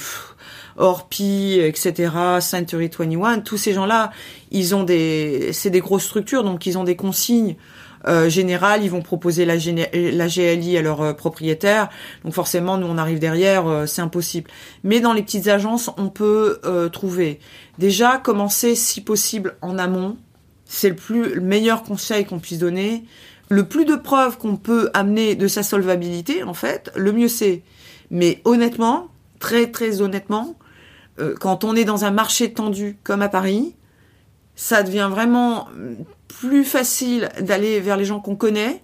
Orpi, 0.76 1.58
etc., 1.60 2.12
Century 2.40 2.88
21, 2.96 3.40
tous 3.40 3.56
ces 3.56 3.72
gens-là, 3.72 4.12
ils 4.52 4.76
ont 4.76 4.84
des, 4.84 5.50
c'est 5.52 5.70
des 5.70 5.80
grosses 5.80 6.04
structures, 6.04 6.44
donc 6.44 6.66
ils 6.66 6.78
ont 6.78 6.84
des 6.84 6.94
consignes 6.94 7.56
euh, 8.08 8.28
ils 8.82 8.90
vont 8.90 9.02
proposer 9.02 9.44
la, 9.44 9.56
GLI 9.56 10.76
à 10.76 10.82
leurs 10.82 11.00
euh, 11.00 11.12
propriétaires. 11.12 11.88
Donc 12.25 12.34
forcément, 12.34 12.78
nous 12.78 12.86
on 12.86 12.98
arrive 12.98 13.18
derrière, 13.18 13.66
euh, 13.66 13.86
c'est 13.86 14.02
impossible. 14.02 14.50
Mais 14.84 15.00
dans 15.00 15.12
les 15.12 15.22
petites 15.22 15.48
agences, 15.48 15.90
on 15.96 16.08
peut 16.08 16.60
trouver 16.92 17.40
déjà 17.78 18.18
commencer 18.18 18.75
si 18.75 19.00
possible 19.00 19.56
en 19.62 19.78
amont. 19.78 20.16
C'est 20.64 20.88
le 20.88 20.96
plus 20.96 21.34
le 21.34 21.40
meilleur 21.40 21.82
conseil 21.82 22.25
qu'on 22.25 22.38
puisse 22.38 22.58
donner. 22.58 23.04
Le 23.48 23.68
plus 23.68 23.84
de 23.84 23.94
preuves 23.94 24.38
qu'on 24.38 24.56
peut 24.56 24.90
amener 24.94 25.36
de 25.36 25.46
sa 25.46 25.62
solvabilité, 25.62 26.42
en 26.42 26.54
fait, 26.54 26.90
le 26.96 27.12
mieux 27.12 27.28
c'est. 27.28 27.62
Mais 28.10 28.40
honnêtement, 28.44 29.08
très 29.38 29.70
très 29.70 30.00
honnêtement, 30.00 30.56
quand 31.40 31.64
on 31.64 31.75
est 31.75 31.84
dans 31.84 32.04
un 32.04 32.10
marché 32.10 32.52
tendu 32.52 32.98
comme 33.04 33.22
à 33.22 33.28
Paris, 33.28 33.75
ça 34.54 34.82
devient 34.82 35.08
vraiment 35.10 35.68
plus 36.28 36.64
facile 36.64 37.28
d'aller 37.40 37.80
vers 37.80 37.97
les 37.97 38.04
gens 38.04 38.21
qu'on 38.21 38.37
connaît, 38.37 38.83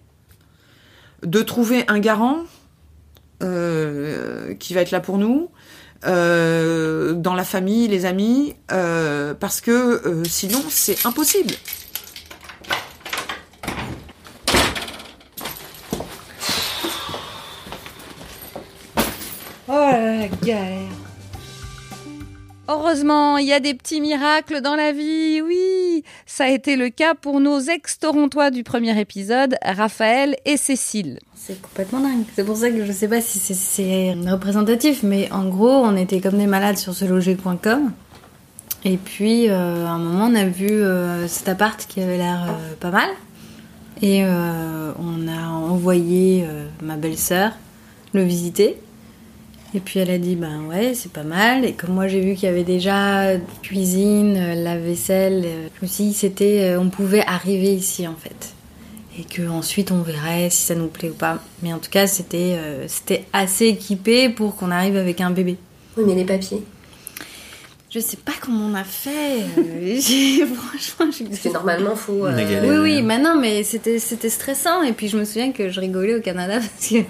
de 1.23 1.43
trouver 1.43 1.85
un 1.89 1.99
garant 1.99 2.41
euh, 3.43 4.55
qui 4.55 4.75
va 4.75 4.83
être 4.83 4.91
là 4.91 5.01
pour 5.01 5.19
nous, 5.19 5.51
euh, 6.07 7.13
dans 7.15 7.35
la 7.35 7.45
famille, 7.45 7.89
les 7.89 8.07
amis, 8.07 8.55
euh, 8.71 9.35
parce 9.35 9.61
que 9.61 10.23
sinon 10.29 10.63
c'est 10.69 11.07
impossible. 11.07 11.55
Oh 19.69 19.73
la 19.73 20.29
galère 20.45 20.92
Heureusement, 22.73 23.37
il 23.37 23.47
y 23.47 23.53
a 23.53 23.61
des 23.61 23.75
petits 23.75 24.01
miracles 24.01 24.63
dans 24.63 24.77
la 24.77 24.93
vie, 24.93 25.43
oui. 25.43 26.05
Ça 26.25 26.45
a 26.45 26.49
été 26.49 26.75
le 26.75 26.89
cas 26.89 27.15
pour 27.15 27.39
nos 27.39 27.61
ex-torontois 27.61 28.51
du 28.51 28.65
premier 28.65 28.99
épisode, 28.99 29.57
Raphaël 29.63 30.37
et 30.47 30.57
Cécile. 30.57 31.19
C'est 31.35 31.61
complètement 31.61 32.01
dingue. 32.01 32.25
C'est 32.35 32.45
pour 32.45 32.57
ça 32.57 32.71
que 32.71 32.83
je 32.83 32.91
sais 32.93 33.09
pas 33.09 33.21
si 33.21 33.39
c'est 33.39 34.15
représentatif, 34.27 35.03
mais 35.03 35.31
en 35.33 35.51
gros, 35.51 35.69
on 35.69 35.97
était 35.97 36.21
comme 36.21 36.39
des 36.39 36.47
malades 36.47 36.79
sur 36.79 36.95
ce 36.95 37.05
loger.com. 37.05 37.93
Et 38.87 38.97
puis, 38.97 39.51
euh, 39.51 39.87
à 39.87 39.91
un 39.91 39.99
moment, 39.99 40.29
on 40.31 40.35
a 40.35 40.47
vu 40.47 40.71
euh, 40.71 41.29
cet 41.29 41.51
appart 41.51 41.87
qui 41.87 42.01
avait 42.01 42.17
l'air 42.17 42.47
euh, 42.49 42.75
pas 42.81 42.91
mal. 42.91 43.11
Et 44.01 44.25
on 44.25 45.29
a 45.29 45.49
envoyé 45.49 46.45
ma 46.83 46.97
belle-sœur 46.97 47.53
le 48.13 48.25
visiter. 48.25 48.81
Et 49.75 49.81
puis 49.81 50.01
elle 50.01 50.11
a 50.11 50.19
dit 50.19 50.37
ben 50.37 50.67
ouais 50.69 50.93
c'est 50.95 51.11
pas 51.11 51.23
mal 51.23 51.65
et 51.65 51.73
comme 51.73 51.95
moi 51.95 52.07
j'ai 52.07 52.21
vu 52.21 52.35
qu'il 52.35 52.45
y 52.45 52.53
avait 52.53 52.65
déjà 52.65 53.39
cuisine, 53.63 54.37
euh, 54.37 54.55
la 54.55 54.77
vaisselle, 54.77 55.45
euh, 55.47 55.87
suis 55.87 56.05
dit 56.05 56.15
c'était 56.15 56.61
euh, 56.63 56.81
on 56.81 56.91
pouvait 56.91 57.25
arriver 57.27 57.73
ici 57.73 58.07
en 58.07 58.15
fait 58.15 58.55
et 59.19 59.25
que 59.25 59.49
ensuite 59.49 59.91
on 59.91 60.03
verrait 60.03 60.51
si 60.51 60.63
ça 60.63 60.75
nous 60.75 60.89
plaît 60.89 61.11
ou 61.11 61.15
pas. 61.15 61.39
Mais 61.63 61.73
en 61.73 61.79
tout 61.79 61.91
cas 61.91 62.07
c'était 62.07 62.59
c'était 62.87 63.25
assez 63.33 63.67
équipé 63.67 64.29
pour 64.29 64.57
qu'on 64.57 64.71
arrive 64.71 64.97
avec 64.97 65.21
un 65.21 65.31
bébé. 65.31 65.57
Oui 65.97 66.05
mais 66.07 66.15
les 66.15 66.25
papiers. 66.25 66.63
Je 67.95 68.01
sais 68.01 68.17
pas 68.17 68.33
comment 68.41 68.71
on 68.73 68.75
a 68.75 68.85
fait. 68.85 69.43
Euh, 69.59 70.47
franchement, 70.55 71.13
c'est 71.31 71.53
normalement 71.53 71.95
faut. 71.95 72.25
Euh, 72.25 72.83
oui, 72.83 72.95
oui, 72.95 73.03
mais 73.03 73.19
non, 73.19 73.39
mais 73.39 73.65
c'était 73.65 73.99
c'était 73.99 74.31
stressant. 74.31 74.83
Et 74.83 74.93
puis 74.93 75.09
je 75.09 75.19
me 75.19 75.27
souviens 75.27 75.53
que 75.53 75.69
je 75.69 75.79
rigolais 75.79 76.15
au 76.15 76.23
Canada 76.23 76.55
parce 76.59 76.89
que 76.89 77.05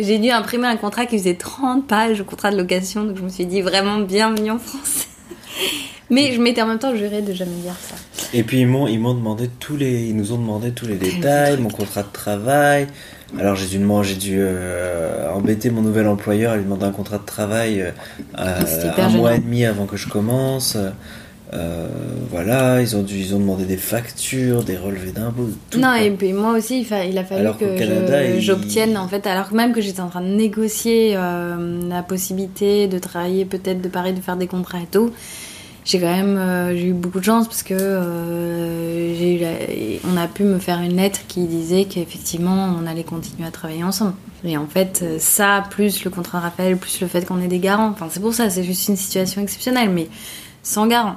j'ai 0.00 0.18
dû 0.18 0.30
imprimer 0.30 0.66
un 0.66 0.76
contrat 0.78 1.06
qui 1.06 1.16
faisait 1.16 1.34
30 1.34 1.86
pages, 1.86 2.18
le 2.18 2.24
contrat 2.24 2.50
de 2.50 2.56
location. 2.56 3.04
Donc 3.04 3.18
je 3.18 3.22
me 3.22 3.28
suis 3.28 3.46
dit 3.46 3.60
vraiment 3.60 4.00
bienvenue 4.00 4.50
en 4.50 4.58
France. 4.58 5.06
Mais 6.10 6.32
je 6.32 6.40
m'étais 6.40 6.60
en 6.60 6.66
même 6.66 6.80
temps 6.80 6.96
juré 6.96 7.22
de 7.22 7.32
jamais 7.32 7.54
dire 7.62 7.76
ça. 7.80 7.94
Et 8.32 8.42
puis 8.42 8.58
ils 8.58 8.66
m'ont 8.66 8.88
ils 8.88 8.98
m'ont 8.98 9.14
demandé 9.14 9.48
tous 9.60 9.76
les 9.76 10.08
ils 10.08 10.16
nous 10.16 10.32
ont 10.32 10.38
demandé 10.38 10.72
tous 10.72 10.86
les 10.86 10.96
détails, 10.96 11.56
mon 11.58 11.70
contrat 11.70 12.02
de 12.02 12.12
travail, 12.12 12.88
alors 13.38 13.56
j'ai 13.56 13.66
dû, 13.66 13.84
j'ai 14.02 14.14
dû 14.14 14.36
euh, 14.38 15.30
embêter 15.32 15.70
mon 15.70 15.82
nouvel 15.82 16.06
employeur 16.06 16.52
à 16.52 16.56
lui 16.56 16.64
demander 16.64 16.84
un 16.84 16.92
contrat 16.92 17.18
de 17.18 17.24
travail 17.24 17.92
euh, 18.38 18.60
un 18.96 19.08
mois 19.10 19.34
et 19.34 19.38
demi 19.38 19.64
avant 19.64 19.86
que 19.86 19.96
je 19.96 20.08
commence. 20.08 20.76
Euh, 21.54 21.86
voilà, 22.30 22.80
ils 22.80 22.96
ont 22.96 23.02
dû, 23.02 23.16
ils 23.16 23.34
ont 23.34 23.38
demandé 23.38 23.64
des 23.64 23.76
factures, 23.76 24.64
des 24.64 24.76
relevés 24.76 25.12
d'impôts. 25.12 25.48
Non, 25.76 25.94
et 25.94 26.10
puis 26.10 26.32
moi 26.32 26.52
aussi, 26.52 26.80
il, 26.80 27.18
a 27.18 27.24
fallu 27.24 27.48
que 27.58 28.40
j'obtienne, 28.40 28.96
en 28.96 29.06
fait, 29.06 29.26
alors 29.26 29.52
même 29.52 29.72
que 29.72 29.80
j'étais 29.80 30.00
en 30.00 30.08
train 30.08 30.22
de 30.22 30.34
négocier 30.34 31.14
la 31.14 32.02
possibilité 32.02 32.88
de 32.88 32.98
travailler 32.98 33.44
peut-être 33.44 33.80
de 33.80 33.88
Paris, 33.88 34.12
de 34.12 34.20
faire 34.20 34.36
des 34.36 34.48
contrats 34.48 34.80
et 34.80 34.88
tout 34.90 35.12
j'ai 35.86 36.00
quand 36.00 36.14
même 36.14 36.36
euh, 36.36 36.74
eu 36.74 36.92
beaucoup 36.92 37.20
de 37.20 37.24
chance 37.24 37.46
parce 37.46 37.62
que 37.62 37.76
euh, 37.78 39.14
on 40.04 40.16
a 40.16 40.26
pu 40.26 40.42
me 40.42 40.58
faire 40.58 40.80
une 40.80 40.96
lettre 40.96 41.20
qui 41.28 41.46
disait 41.46 41.84
qu'effectivement 41.84 42.76
on 42.76 42.86
allait 42.86 43.04
continuer 43.04 43.46
à 43.46 43.52
travailler 43.52 43.84
ensemble. 43.84 44.14
Et 44.44 44.56
en 44.58 44.66
fait, 44.66 45.04
ça, 45.18 45.62
plus 45.70 46.04
le 46.04 46.10
contrat 46.10 46.40
Raphaël, 46.40 46.76
plus 46.76 47.00
le 47.00 47.06
fait 47.06 47.24
qu'on 47.24 47.40
ait 47.40 47.48
des 47.48 47.60
garants, 47.60 47.88
enfin 47.88 48.08
c'est 48.10 48.20
pour 48.20 48.34
ça, 48.34 48.50
c'est 48.50 48.64
juste 48.64 48.88
une 48.88 48.96
situation 48.96 49.40
exceptionnelle, 49.40 49.90
mais 49.90 50.08
sans 50.62 50.88
garant, 50.88 51.16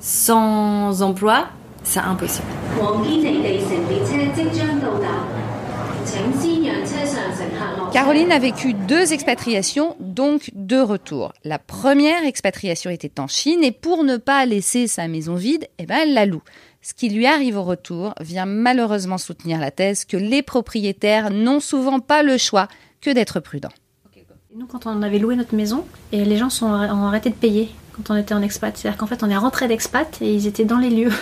sans 0.00 1.02
emploi, 1.02 1.46
c'est 1.84 2.00
impossible. 2.00 2.46
Caroline 7.92 8.30
a 8.30 8.38
vécu 8.38 8.72
deux 8.72 9.12
expatriations, 9.12 9.96
donc 9.98 10.52
deux 10.54 10.82
retours. 10.82 11.32
La 11.42 11.58
première 11.58 12.24
expatriation 12.24 12.88
était 12.88 13.18
en 13.18 13.26
Chine 13.26 13.64
et 13.64 13.72
pour 13.72 14.04
ne 14.04 14.16
pas 14.16 14.46
laisser 14.46 14.86
sa 14.86 15.08
maison 15.08 15.34
vide, 15.34 15.66
eh 15.78 15.86
ben, 15.86 15.98
elle 16.02 16.14
la 16.14 16.24
loue. 16.24 16.42
Ce 16.82 16.94
qui 16.94 17.08
lui 17.08 17.26
arrive 17.26 17.56
au 17.56 17.64
retour 17.64 18.14
vient 18.20 18.46
malheureusement 18.46 19.18
soutenir 19.18 19.58
la 19.58 19.72
thèse 19.72 20.04
que 20.04 20.16
les 20.16 20.42
propriétaires 20.42 21.30
n'ont 21.30 21.58
souvent 21.58 21.98
pas 21.98 22.22
le 22.22 22.38
choix 22.38 22.68
que 23.00 23.10
d'être 23.10 23.40
prudents. 23.40 23.72
Nous, 24.54 24.66
quand 24.66 24.86
on 24.86 25.02
avait 25.02 25.18
loué 25.18 25.34
notre 25.34 25.54
maison, 25.54 25.84
et 26.12 26.24
les 26.24 26.36
gens 26.36 26.48
ont 26.62 27.06
arrêté 27.06 27.30
de 27.30 27.34
payer 27.34 27.70
quand 27.92 28.14
on 28.14 28.16
était 28.16 28.34
en 28.34 28.42
expat. 28.42 28.76
C'est-à-dire 28.76 28.98
qu'en 28.98 29.06
fait, 29.06 29.22
on 29.24 29.30
est 29.30 29.36
rentré 29.36 29.66
d'expat 29.66 30.16
et 30.22 30.32
ils 30.32 30.46
étaient 30.46 30.64
dans 30.64 30.78
les 30.78 30.90
lieux. 30.90 31.12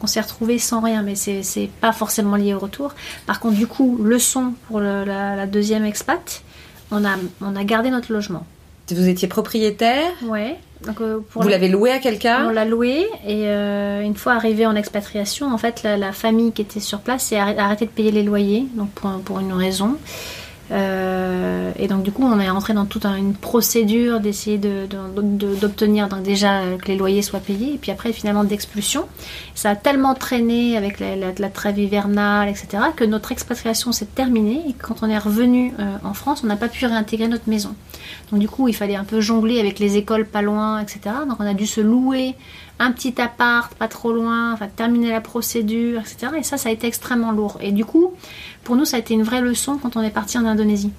Donc 0.00 0.04
on 0.04 0.06
s'est 0.06 0.20
retrouvé 0.22 0.58
sans 0.58 0.80
rien, 0.80 1.02
mais 1.02 1.14
c'est 1.14 1.68
pas 1.82 1.92
forcément 1.92 2.36
lié 2.36 2.54
au 2.54 2.58
retour. 2.58 2.94
Par 3.26 3.38
contre, 3.38 3.56
du 3.56 3.66
coup, 3.66 3.98
le 4.02 4.18
son 4.18 4.54
pour 4.66 4.80
la, 4.80 5.46
deuxième 5.46 5.84
expat, 5.84 6.42
on 6.90 7.04
a, 7.04 7.16
on 7.42 7.54
a 7.54 7.64
gardé 7.64 7.90
notre 7.90 8.10
logement. 8.10 8.46
Vous 8.90 9.08
étiez 9.08 9.28
propriétaire 9.28 10.10
Ouais. 10.22 10.56
Euh, 11.02 11.18
vous 11.34 11.48
l'avez 11.48 11.68
loué 11.68 11.90
à 11.90 11.98
quelqu'un 11.98 12.46
On 12.46 12.50
l'a 12.50 12.64
loué 12.64 13.06
et 13.26 13.48
euh, 13.48 14.00
une 14.00 14.14
fois 14.14 14.32
arrivé 14.32 14.64
en 14.64 14.74
expatriation, 14.74 15.52
en 15.52 15.58
fait, 15.58 15.82
la, 15.82 16.12
famille 16.12 16.52
qui 16.52 16.62
était 16.62 16.80
sur 16.80 17.00
place 17.00 17.30
a 17.34 17.42
arrêté 17.42 17.84
de 17.84 17.90
payer 17.90 18.10
les 18.10 18.22
loyers, 18.22 18.64
donc 18.74 18.88
pour, 18.92 19.10
pour 19.20 19.40
une 19.40 19.52
raison. 19.52 19.98
Euh, 20.72 21.72
et 21.78 21.88
donc 21.88 22.02
du 22.02 22.12
coup, 22.12 22.22
on 22.24 22.38
est 22.38 22.48
rentré 22.48 22.74
dans 22.74 22.84
toute 22.84 23.04
une 23.04 23.34
procédure 23.34 24.20
d'essayer 24.20 24.58
d'obtenir 24.58 26.08
de, 26.08 26.20
déjà 26.20 26.62
que 26.80 26.88
les 26.88 26.96
loyers 26.96 27.22
soient 27.22 27.40
payés, 27.40 27.74
et 27.74 27.78
puis 27.78 27.90
après 27.90 28.12
finalement 28.12 28.44
d'expulsion. 28.44 29.06
Ça 29.54 29.70
a 29.70 29.76
tellement 29.76 30.14
traîné 30.14 30.76
avec 30.76 31.00
la, 31.00 31.16
la, 31.16 31.48
trêve 31.48 31.78
hivernale, 31.78 32.48
etc., 32.48 32.84
que 32.94 33.04
notre 33.04 33.32
expatriation 33.32 33.92
s'est 33.92 34.06
terminée, 34.06 34.62
et 34.68 34.72
quand 34.74 35.02
on 35.02 35.08
est 35.08 35.18
revenu 35.18 35.72
euh, 35.78 35.96
en 36.04 36.14
France, 36.14 36.42
on 36.44 36.46
n'a 36.46 36.56
pas 36.56 36.68
pu 36.68 36.86
réintégrer 36.86 37.28
notre 37.28 37.48
maison. 37.48 37.74
Donc 38.30 38.40
du 38.40 38.48
coup, 38.48 38.68
il 38.68 38.74
fallait 38.74 38.96
un 38.96 39.04
peu 39.04 39.20
jongler 39.20 39.60
avec 39.60 39.78
les 39.78 39.96
écoles 39.96 40.26
pas 40.26 40.42
loin, 40.42 40.80
etc. 40.80 41.00
Donc 41.28 41.38
on 41.40 41.46
a 41.46 41.54
dû 41.54 41.66
se 41.66 41.80
louer 41.80 42.36
un 42.80 42.90
petit 42.90 43.20
appart 43.20 43.72
pas 43.74 43.86
trop 43.86 44.12
loin, 44.12 44.52
enfin 44.52 44.66
terminer 44.74 45.10
la 45.10 45.20
procédure, 45.20 46.00
etc. 46.00 46.32
Et 46.38 46.42
ça, 46.42 46.56
ça 46.56 46.70
a 46.70 46.72
été 46.72 46.88
extrêmement 46.88 47.30
lourd. 47.30 47.58
Et 47.60 47.70
du 47.70 47.84
coup, 47.84 48.14
pour 48.64 48.74
nous, 48.74 48.84
ça 48.84 48.96
a 48.96 49.00
été 49.00 49.14
une 49.14 49.22
vraie 49.22 49.40
leçon 49.40 49.78
quand 49.80 49.96
on 49.96 50.02
est 50.02 50.10
parti 50.10 50.38
en 50.38 50.44
Indonésie. 50.44 50.90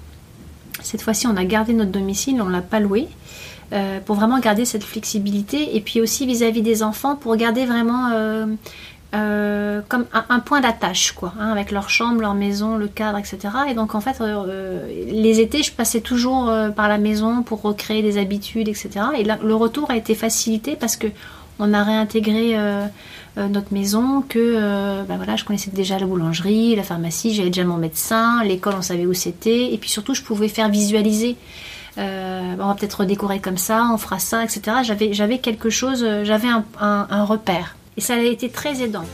Cette 0.80 1.02
fois-ci, 1.02 1.26
on 1.26 1.36
a 1.36 1.44
gardé 1.44 1.74
notre 1.74 1.90
domicile, 1.90 2.40
on 2.40 2.48
l'a 2.48 2.62
pas 2.62 2.80
loué. 2.80 3.08
pour 4.04 4.16
vraiment 4.16 4.38
garder 4.38 4.64
cette 4.64 4.84
flexibilité. 4.84 5.76
Et 5.76 5.80
puis 5.80 6.00
aussi 6.00 6.26
vis-à-vis 6.26 6.62
des 6.62 6.82
enfants, 6.82 7.16
pour 7.16 7.36
garder 7.36 7.66
vraiment 7.66 8.10
euh, 9.14 9.82
comme 9.88 10.06
un, 10.14 10.40
point 10.40 10.62
d'attache, 10.62 11.12
quoi, 11.12 11.34
hein, 11.38 11.50
avec 11.50 11.70
leur 11.70 11.90
chambre, 11.90 12.22
leur 12.22 12.32
maison, 12.32 12.78
le 12.78 12.88
cadre, 12.88 13.18
etc. 13.18 13.38
Et 13.68 13.74
donc 13.74 13.94
en 13.94 14.00
fait, 14.00 14.22
euh, 14.22 14.86
les 15.06 15.40
étés, 15.40 15.62
je 15.62 15.70
passais 15.70 16.00
toujours 16.00 16.48
euh, 16.48 16.70
par 16.70 16.88
la 16.88 16.96
maison 16.96 17.42
pour 17.42 17.60
recréer 17.60 18.00
des 18.00 18.16
habitudes, 18.16 18.68
etc. 18.68 18.88
Et 19.18 19.24
le 19.24 19.54
retour 19.54 19.90
a 19.90 19.98
été 19.98 20.14
facilité 20.14 20.76
parce 20.76 20.96
que 20.96 21.08
on 21.58 21.72
a 21.72 21.82
réintégré 21.82 22.56
notre 23.36 23.72
maison, 23.72 24.22
que 24.22 25.04
ben 25.06 25.16
voilà, 25.16 25.36
je 25.36 25.44
connaissais 25.44 25.70
déjà 25.70 25.98
la 25.98 26.06
boulangerie, 26.06 26.74
la 26.76 26.82
pharmacie, 26.82 27.34
j'avais 27.34 27.50
déjà 27.50 27.64
mon 27.64 27.76
médecin, 27.76 28.42
l'école, 28.44 28.74
on 28.76 28.82
savait 28.82 29.06
où 29.06 29.14
c'était, 29.14 29.72
et 29.72 29.78
puis 29.78 29.90
surtout, 29.90 30.14
je 30.14 30.22
pouvais 30.22 30.48
faire 30.48 30.68
visualiser. 30.68 31.36
on 31.96 32.56
va 32.56 32.74
peut-être 32.78 33.04
décorer 33.04 33.40
comme 33.40 33.58
ça, 33.58 33.88
on 33.92 33.98
fera 33.98 34.18
ça, 34.18 34.42
etc. 34.42 34.78
J'avais, 34.82 35.12
j'avais 35.12 35.38
quelque 35.38 35.70
chose, 35.70 36.06
j'avais 36.24 36.48
un 36.80 37.24
repère. 37.24 37.76
Et 37.96 38.00
ça 38.00 38.14
a 38.14 38.18
été 38.18 38.48
très 38.48 38.82
aidant. 38.82 39.04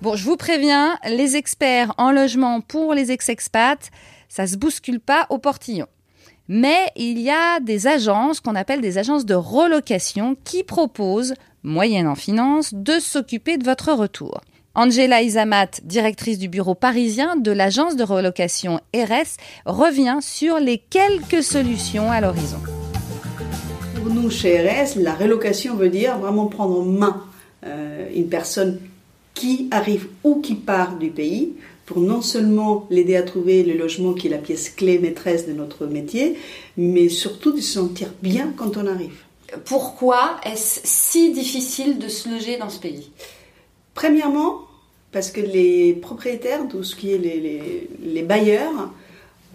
Bon, 0.00 0.14
je 0.14 0.24
vous 0.24 0.36
préviens, 0.36 0.96
les 1.08 1.34
experts 1.34 1.92
en 1.98 2.12
logement 2.12 2.60
pour 2.60 2.94
les 2.94 3.10
ex-expats, 3.10 3.90
ça 4.28 4.46
se 4.46 4.56
bouscule 4.56 5.00
pas 5.00 5.26
au 5.28 5.38
portillon. 5.38 5.86
Mais 6.48 6.90
il 6.96 7.20
y 7.20 7.28
a 7.28 7.60
des 7.60 7.86
agences 7.86 8.40
qu'on 8.40 8.54
appelle 8.54 8.80
des 8.80 8.96
agences 8.96 9.26
de 9.26 9.34
relocation 9.34 10.34
qui 10.44 10.64
proposent, 10.64 11.34
moyennant 11.62 12.14
finance, 12.14 12.72
de 12.72 12.98
s'occuper 12.98 13.58
de 13.58 13.64
votre 13.64 13.92
retour. 13.92 14.40
Angela 14.74 15.20
Isamat, 15.20 15.82
directrice 15.82 16.38
du 16.38 16.48
bureau 16.48 16.74
parisien 16.74 17.36
de 17.36 17.50
l'agence 17.50 17.96
de 17.96 18.04
relocation 18.04 18.80
RS, 18.94 19.36
revient 19.66 20.18
sur 20.22 20.58
les 20.58 20.78
quelques 20.78 21.42
solutions 21.42 22.10
à 22.10 22.22
l'horizon. 22.22 22.60
Pour 23.96 24.14
nous, 24.14 24.30
chez 24.30 24.58
RS, 24.58 24.96
la 24.96 25.14
relocation 25.14 25.74
veut 25.74 25.90
dire 25.90 26.16
vraiment 26.18 26.46
prendre 26.46 26.80
en 26.80 26.84
main 26.84 27.24
euh, 27.66 28.08
une 28.14 28.28
personne 28.28 28.78
qui 29.34 29.68
arrive 29.70 30.08
ou 30.24 30.40
qui 30.40 30.54
part 30.54 30.96
du 30.96 31.10
pays 31.10 31.52
pour 31.88 32.00
non 32.00 32.20
seulement 32.20 32.86
l'aider 32.90 33.16
à 33.16 33.22
trouver 33.22 33.62
le 33.62 33.72
logement 33.72 34.12
qui 34.12 34.26
est 34.26 34.30
la 34.30 34.36
pièce 34.36 34.68
clé 34.68 34.98
maîtresse 34.98 35.46
de 35.46 35.54
notre 35.54 35.86
métier, 35.86 36.36
mais 36.76 37.08
surtout 37.08 37.50
de 37.50 37.62
se 37.62 37.72
sentir 37.72 38.12
bien 38.22 38.52
quand 38.54 38.76
on 38.76 38.86
arrive. 38.86 39.22
Pourquoi 39.64 40.36
est-ce 40.44 40.80
si 40.84 41.32
difficile 41.32 41.98
de 41.98 42.08
se 42.08 42.28
loger 42.28 42.58
dans 42.58 42.68
ce 42.68 42.78
pays? 42.78 43.10
Premièrement, 43.94 44.60
parce 45.12 45.30
que 45.30 45.40
les 45.40 45.94
propriétaires, 45.94 46.68
tout 46.68 46.84
ce 46.84 46.94
qui 46.94 47.10
est 47.10 47.16
les, 47.16 47.88
les 48.04 48.22
bailleurs, 48.22 48.92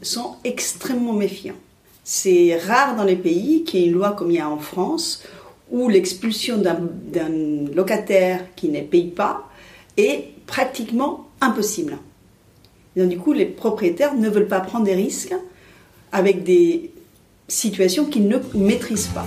sont 0.02 0.34
extrêmement 0.44 1.14
méfiants. 1.14 1.62
C'est 2.04 2.58
rare 2.58 2.96
dans 2.96 3.04
les 3.04 3.16
pays 3.16 3.64
qu'il 3.64 3.82
y 3.82 3.84
ait 3.84 3.88
une 3.90 3.94
loi 3.94 4.14
comme 4.14 4.32
il 4.32 4.38
y 4.38 4.40
a 4.40 4.50
en 4.50 4.58
France 4.58 5.22
où 5.70 5.88
l'expulsion 5.88 6.58
d'un 6.58 7.30
locataire 7.76 8.56
qui 8.56 8.70
ne 8.70 8.82
paye 8.82 9.12
pas 9.12 9.48
est 9.98 10.30
pratiquement 10.48 11.28
impossible. 11.40 12.00
Du 12.96 13.18
coup, 13.18 13.34
les 13.34 13.46
propriétaires 13.46 14.16
ne 14.16 14.30
veulent 14.30 14.48
pas 14.48 14.60
prendre 14.60 14.86
des 14.86 14.96
risques 14.96 15.34
avec 16.12 16.44
des 16.44 16.92
situations 17.48 18.06
qu'ils 18.06 18.28
ne 18.28 18.38
maîtrisent 18.54 19.08
pas. 19.08 19.26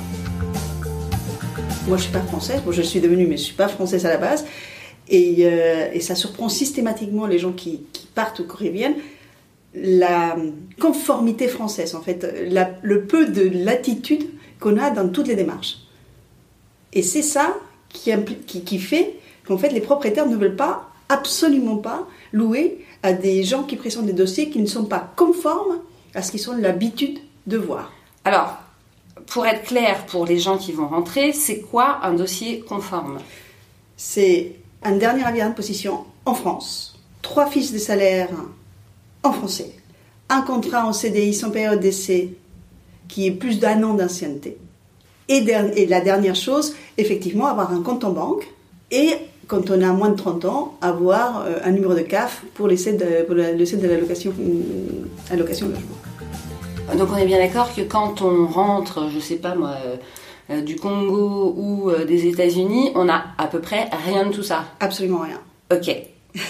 Moi, 1.89 1.97
je 1.97 2.03
ne 2.03 2.09
suis 2.09 2.13
pas 2.13 2.21
française. 2.21 2.63
Bon, 2.65 2.73
je 2.73 2.83
suis 2.83 3.01
devenue, 3.01 3.27
mais 3.27 3.37
je 3.37 3.43
ne 3.43 3.47
suis 3.47 3.55
pas 3.55 3.69
française 3.69 4.07
à 4.07 4.11
la 4.11 4.17
base. 4.17 4.45
Et, 5.09 5.47
euh, 5.47 6.01
ça 6.01 6.15
surprend 6.15 6.49
systématiquement 6.49 7.27
les 7.27 7.39
gens 7.39 7.53
qui, 7.53 7.83
qui 7.93 8.07
partent 8.07 8.41
ou 8.41 8.45
qui 8.45 8.69
reviennent 8.69 8.97
la 9.75 10.37
conformité 10.81 11.49
française, 11.49 11.95
en 11.95 12.01
fait, 12.01 12.27
le 12.83 13.05
peu 13.05 13.27
de 13.27 13.43
latitude 13.65 14.25
qu'on 14.59 14.79
a 14.79 14.91
dans 14.91 15.09
toutes 15.09 15.29
les 15.29 15.37
démarches. 15.37 15.79
Et 16.93 17.03
c'est 17.03 17.23
ça 17.23 17.55
qui, 17.91 18.11
qui, 18.47 18.79
fait 18.79 19.15
qu'en 19.47 19.59
fait, 19.59 19.71
les 19.71 19.81
propriétaires 19.81 20.27
ne 20.27 20.37
veulent 20.37 20.57
pas, 20.57 20.91
absolument 21.09 21.77
pas, 21.77 22.09
louer 22.33 22.85
à 23.03 23.13
des 23.13 23.43
gens 23.45 23.63
qui 23.63 23.77
présentent 23.77 24.07
des 24.07 24.13
dossiers 24.13 24.51
qui 24.51 24.59
ne 24.59 24.67
sont 24.67 24.85
pas 24.85 25.13
conformes 25.17 25.79
à 26.15 26.23
ce 26.23 26.31
qu'ils 26.31 26.49
ont 26.51 26.57
l'habitude 26.57 27.19
de 27.47 27.57
voir. 27.57 27.93
Alors, 28.25 28.59
pour 29.27 29.47
être 29.47 29.65
clair 29.65 30.07
pour 30.07 30.27
les 30.27 30.39
gens 30.39 30.59
qui 30.59 30.73
vont 30.73 30.89
rentrer, 30.89 31.33
c'est 31.33 31.61
quoi 31.61 31.99
un 32.03 32.15
dossier 32.15 32.61
conforme? 32.61 33.19
C'est 33.97 34.57
un 34.83 34.97
dernier 34.97 35.25
avis 35.25 35.41
position 35.55 36.05
en 36.25 36.35
France, 36.35 36.99
trois 37.23 37.47
fiches 37.47 37.73
de 37.73 37.79
salaire 37.79 38.29
en 39.23 39.33
français. 39.33 39.73
Un 40.29 40.43
contrat 40.43 40.87
en 40.87 40.93
CDI 40.93 41.35
sans 41.35 41.51
période 41.51 41.81
d'essai 41.81 42.37
qui 43.09 43.27
est 43.27 43.33
plus 43.33 43.59
d'un 43.61 43.83
an 43.83 43.95
d'ancienneté. 43.95 44.59
Et, 45.29 45.41
la 45.87 46.01
dernière 46.01 46.37
chose, 46.37 46.75
effectivement, 46.99 47.47
avoir 47.47 47.73
un 47.73 47.83
compte 47.83 48.05
en 48.05 48.11
banque. 48.11 48.47
Et 48.91 49.15
quand 49.47 49.71
on 49.71 49.81
a 49.81 49.93
moins 49.93 50.11
de 50.11 50.17
30 50.17 50.45
ans, 50.45 50.75
avoir 50.81 51.45
euh, 51.47 51.59
un 51.65 51.71
numéro 51.71 51.95
de 51.95 52.01
CAF 52.01 52.43
pour, 52.55 52.69
les 52.69 52.77
de, 52.77 53.25
pour 53.25 53.35
le 53.35 53.55
de 53.55 53.87
l'allocation 53.87 54.33
euh, 54.41 55.37
logement. 55.37 55.79
Donc 56.97 57.09
on 57.13 57.17
est 57.17 57.27
bien 57.27 57.39
d'accord 57.39 57.75
que 57.75 57.83
quand 57.83 58.23
on 58.23 58.47
rentre, 58.47 59.09
je 59.13 59.19
sais 59.19 59.37
pas 59.37 59.55
moi, 59.55 59.75
euh, 60.51 60.61
du 60.61 60.77
Congo 60.77 61.55
ou 61.57 61.91
des 62.07 62.27
États-Unis, 62.27 62.93
on 62.95 63.09
a 63.09 63.25
à 63.39 63.47
peu 63.47 63.61
près 63.61 63.89
rien 64.05 64.27
de 64.27 64.33
tout 64.33 64.43
ça. 64.43 64.65
Absolument 64.81 65.21
rien. 65.21 65.41
Ok. 65.73 65.95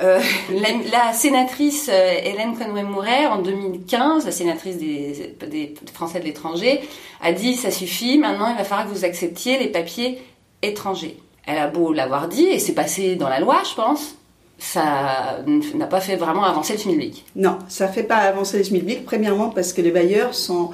Euh, 0.00 0.18
la, 0.50 1.12
sénatrice 1.12 1.88
Hélène 1.88 2.56
Conway-Mouret, 2.58 3.26
en 3.26 3.40
2015, 3.40 4.24
la 4.26 4.32
sénatrice 4.32 4.76
des, 4.78 5.74
Français 5.94 6.18
de 6.18 6.24
l'étranger, 6.24 6.80
a 7.20 7.32
dit 7.32 7.54
ça 7.54 7.70
suffit, 7.70 8.18
maintenant 8.18 8.48
il 8.48 8.56
va 8.56 8.64
falloir 8.64 8.88
que 8.88 8.92
vous 8.92 9.04
acceptiez 9.04 9.60
les 9.60 9.68
papiers 9.68 10.18
étrangers. 10.60 11.21
Elle 11.46 11.58
a 11.58 11.66
beau 11.66 11.92
l'avoir 11.92 12.28
dit, 12.28 12.44
et 12.46 12.58
c'est 12.58 12.72
passé 12.72 13.16
dans 13.16 13.28
la 13.28 13.40
loi, 13.40 13.62
je 13.68 13.74
pense, 13.74 14.16
ça 14.58 15.42
n'a 15.74 15.86
pas 15.86 16.00
fait 16.00 16.16
vraiment 16.16 16.44
avancer 16.44 16.74
le 16.74 16.78
SMILBIC. 16.78 17.24
Non, 17.36 17.58
ça 17.68 17.88
ne 17.88 17.92
fait 17.92 18.04
pas 18.04 18.18
avancer 18.18 18.58
le 18.58 18.64
SMILBIC, 18.64 19.04
premièrement 19.04 19.50
parce 19.50 19.72
que 19.72 19.82
les 19.82 19.90
bailleurs 19.90 20.34
sont, 20.34 20.70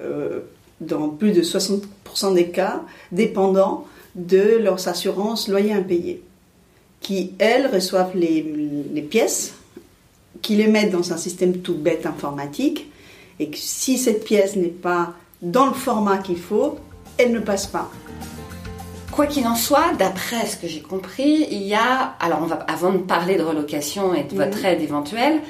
euh, 0.00 0.40
dans 0.80 1.08
plus 1.08 1.32
de 1.32 1.42
60% 1.42 2.34
des 2.34 2.50
cas, 2.50 2.82
dépendants 3.10 3.84
de 4.14 4.58
leurs 4.58 4.86
assurances 4.88 5.48
loyer 5.48 5.72
impayés 5.72 6.22
qui, 7.02 7.32
elles, 7.38 7.66
reçoivent 7.66 8.16
les, 8.16 9.02
pièces, 9.10 9.54
qui 10.40 10.56
les 10.56 10.68
mettent 10.68 10.92
dans 10.92 11.12
un 11.12 11.16
système 11.16 11.58
tout 11.58 11.74
bête 11.74 12.06
informatique, 12.06 12.90
et 13.38 13.50
que 13.50 13.58
si 13.58 13.98
cette 13.98 14.24
pièce 14.24 14.56
n'est 14.56 14.68
pas 14.68 15.14
dans 15.42 15.66
le 15.66 15.74
format 15.74 16.18
qu'il 16.18 16.38
faut, 16.38 16.78
elle 17.18 17.32
ne 17.32 17.40
passe 17.40 17.66
pas. 17.66 17.90
Quoi 19.12 19.26
qu'il 19.26 19.46
en 19.46 19.56
soit, 19.56 19.92
d'après 19.98 20.46
ce 20.46 20.56
que 20.56 20.66
j'ai 20.66 20.80
compris, 20.80 21.46
il 21.50 21.62
y 21.64 21.74
a, 21.74 22.14
alors 22.18 22.40
on 22.42 22.46
va, 22.46 22.56
avant 22.66 22.92
de 22.94 22.98
parler 22.98 23.36
de 23.36 23.42
relocation 23.42 24.14
et 24.14 24.24
de 24.24 24.34
votre 24.34 24.64
aide 24.64 24.80
éventuelle, 24.80 25.40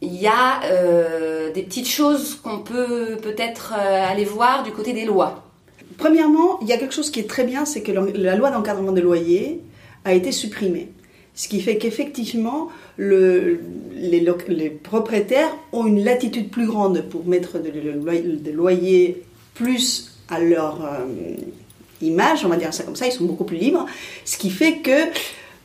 il 0.00 0.14
y 0.14 0.28
a 0.28 0.62
euh, 0.70 1.52
des 1.52 1.64
petites 1.64 1.88
choses 1.88 2.36
qu'on 2.36 2.58
peut 2.58 3.16
peut-être 3.20 3.74
euh, 3.76 4.06
aller 4.08 4.24
voir 4.24 4.62
du 4.62 4.70
côté 4.70 4.92
des 4.92 5.04
lois. 5.04 5.42
Premièrement, 5.98 6.60
il 6.60 6.68
y 6.68 6.72
a 6.72 6.76
quelque 6.76 6.94
chose 6.94 7.10
qui 7.10 7.18
est 7.18 7.28
très 7.28 7.42
bien, 7.42 7.64
c'est 7.64 7.82
que 7.82 7.90
la 7.90 8.36
loi 8.36 8.52
d'encadrement 8.52 8.92
des 8.92 9.00
loyers 9.00 9.60
a 10.04 10.14
été 10.14 10.30
supprimé. 10.30 10.92
Ce 11.34 11.48
qui 11.48 11.60
fait 11.60 11.78
qu'effectivement, 11.78 12.68
le, 12.96 13.60
les, 13.96 14.70
propriétaires 14.70 15.50
ont 15.72 15.84
une 15.84 16.04
latitude 16.04 16.48
plus 16.48 16.66
grande 16.66 17.02
pour 17.10 17.26
mettre 17.26 17.58
des 17.58 18.52
loyers 18.52 19.24
plus 19.54 20.12
à 20.28 20.38
leur 20.38 20.84
euh, 20.84 21.06
image, 22.04 22.44
on 22.44 22.48
va 22.48 22.56
dire 22.56 22.72
ça 22.72 22.84
comme 22.84 22.96
ça, 22.96 23.06
ils 23.06 23.12
sont 23.12 23.24
beaucoup 23.24 23.44
plus 23.44 23.56
libres. 23.56 23.86
Ce 24.24 24.36
qui 24.36 24.50
fait 24.50 24.78
que, 24.78 25.08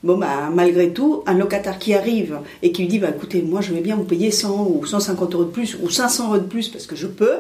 bon, 0.04 0.18
bah, 0.18 0.50
malgré 0.54 0.92
tout, 0.92 1.24
un 1.26 1.34
locataire 1.34 1.80
qui 1.80 1.94
arrive 1.94 2.40
et 2.62 2.72
qui 2.72 2.84
lui 2.84 2.90
dit 2.90 3.00
bah, 3.00 3.10
écoutez, 3.16 3.42
moi 3.42 3.62
je 3.62 3.74
vais 3.74 3.82
bien 3.82 3.96
vous 3.96 4.04
payer 4.04 4.32
100 4.32 4.68
ou 4.68 4.86
150 4.86 5.34
euros 5.36 5.46
de 5.46 5.52
plus 5.52 5.78
ou 5.82 5.90
500 5.90 6.28
euros 6.28 6.38
de 6.38 6.48
plus 6.48 6.70
parce 6.70 6.86
que 6.86 6.96
je 6.96 7.08
peux, 7.08 7.38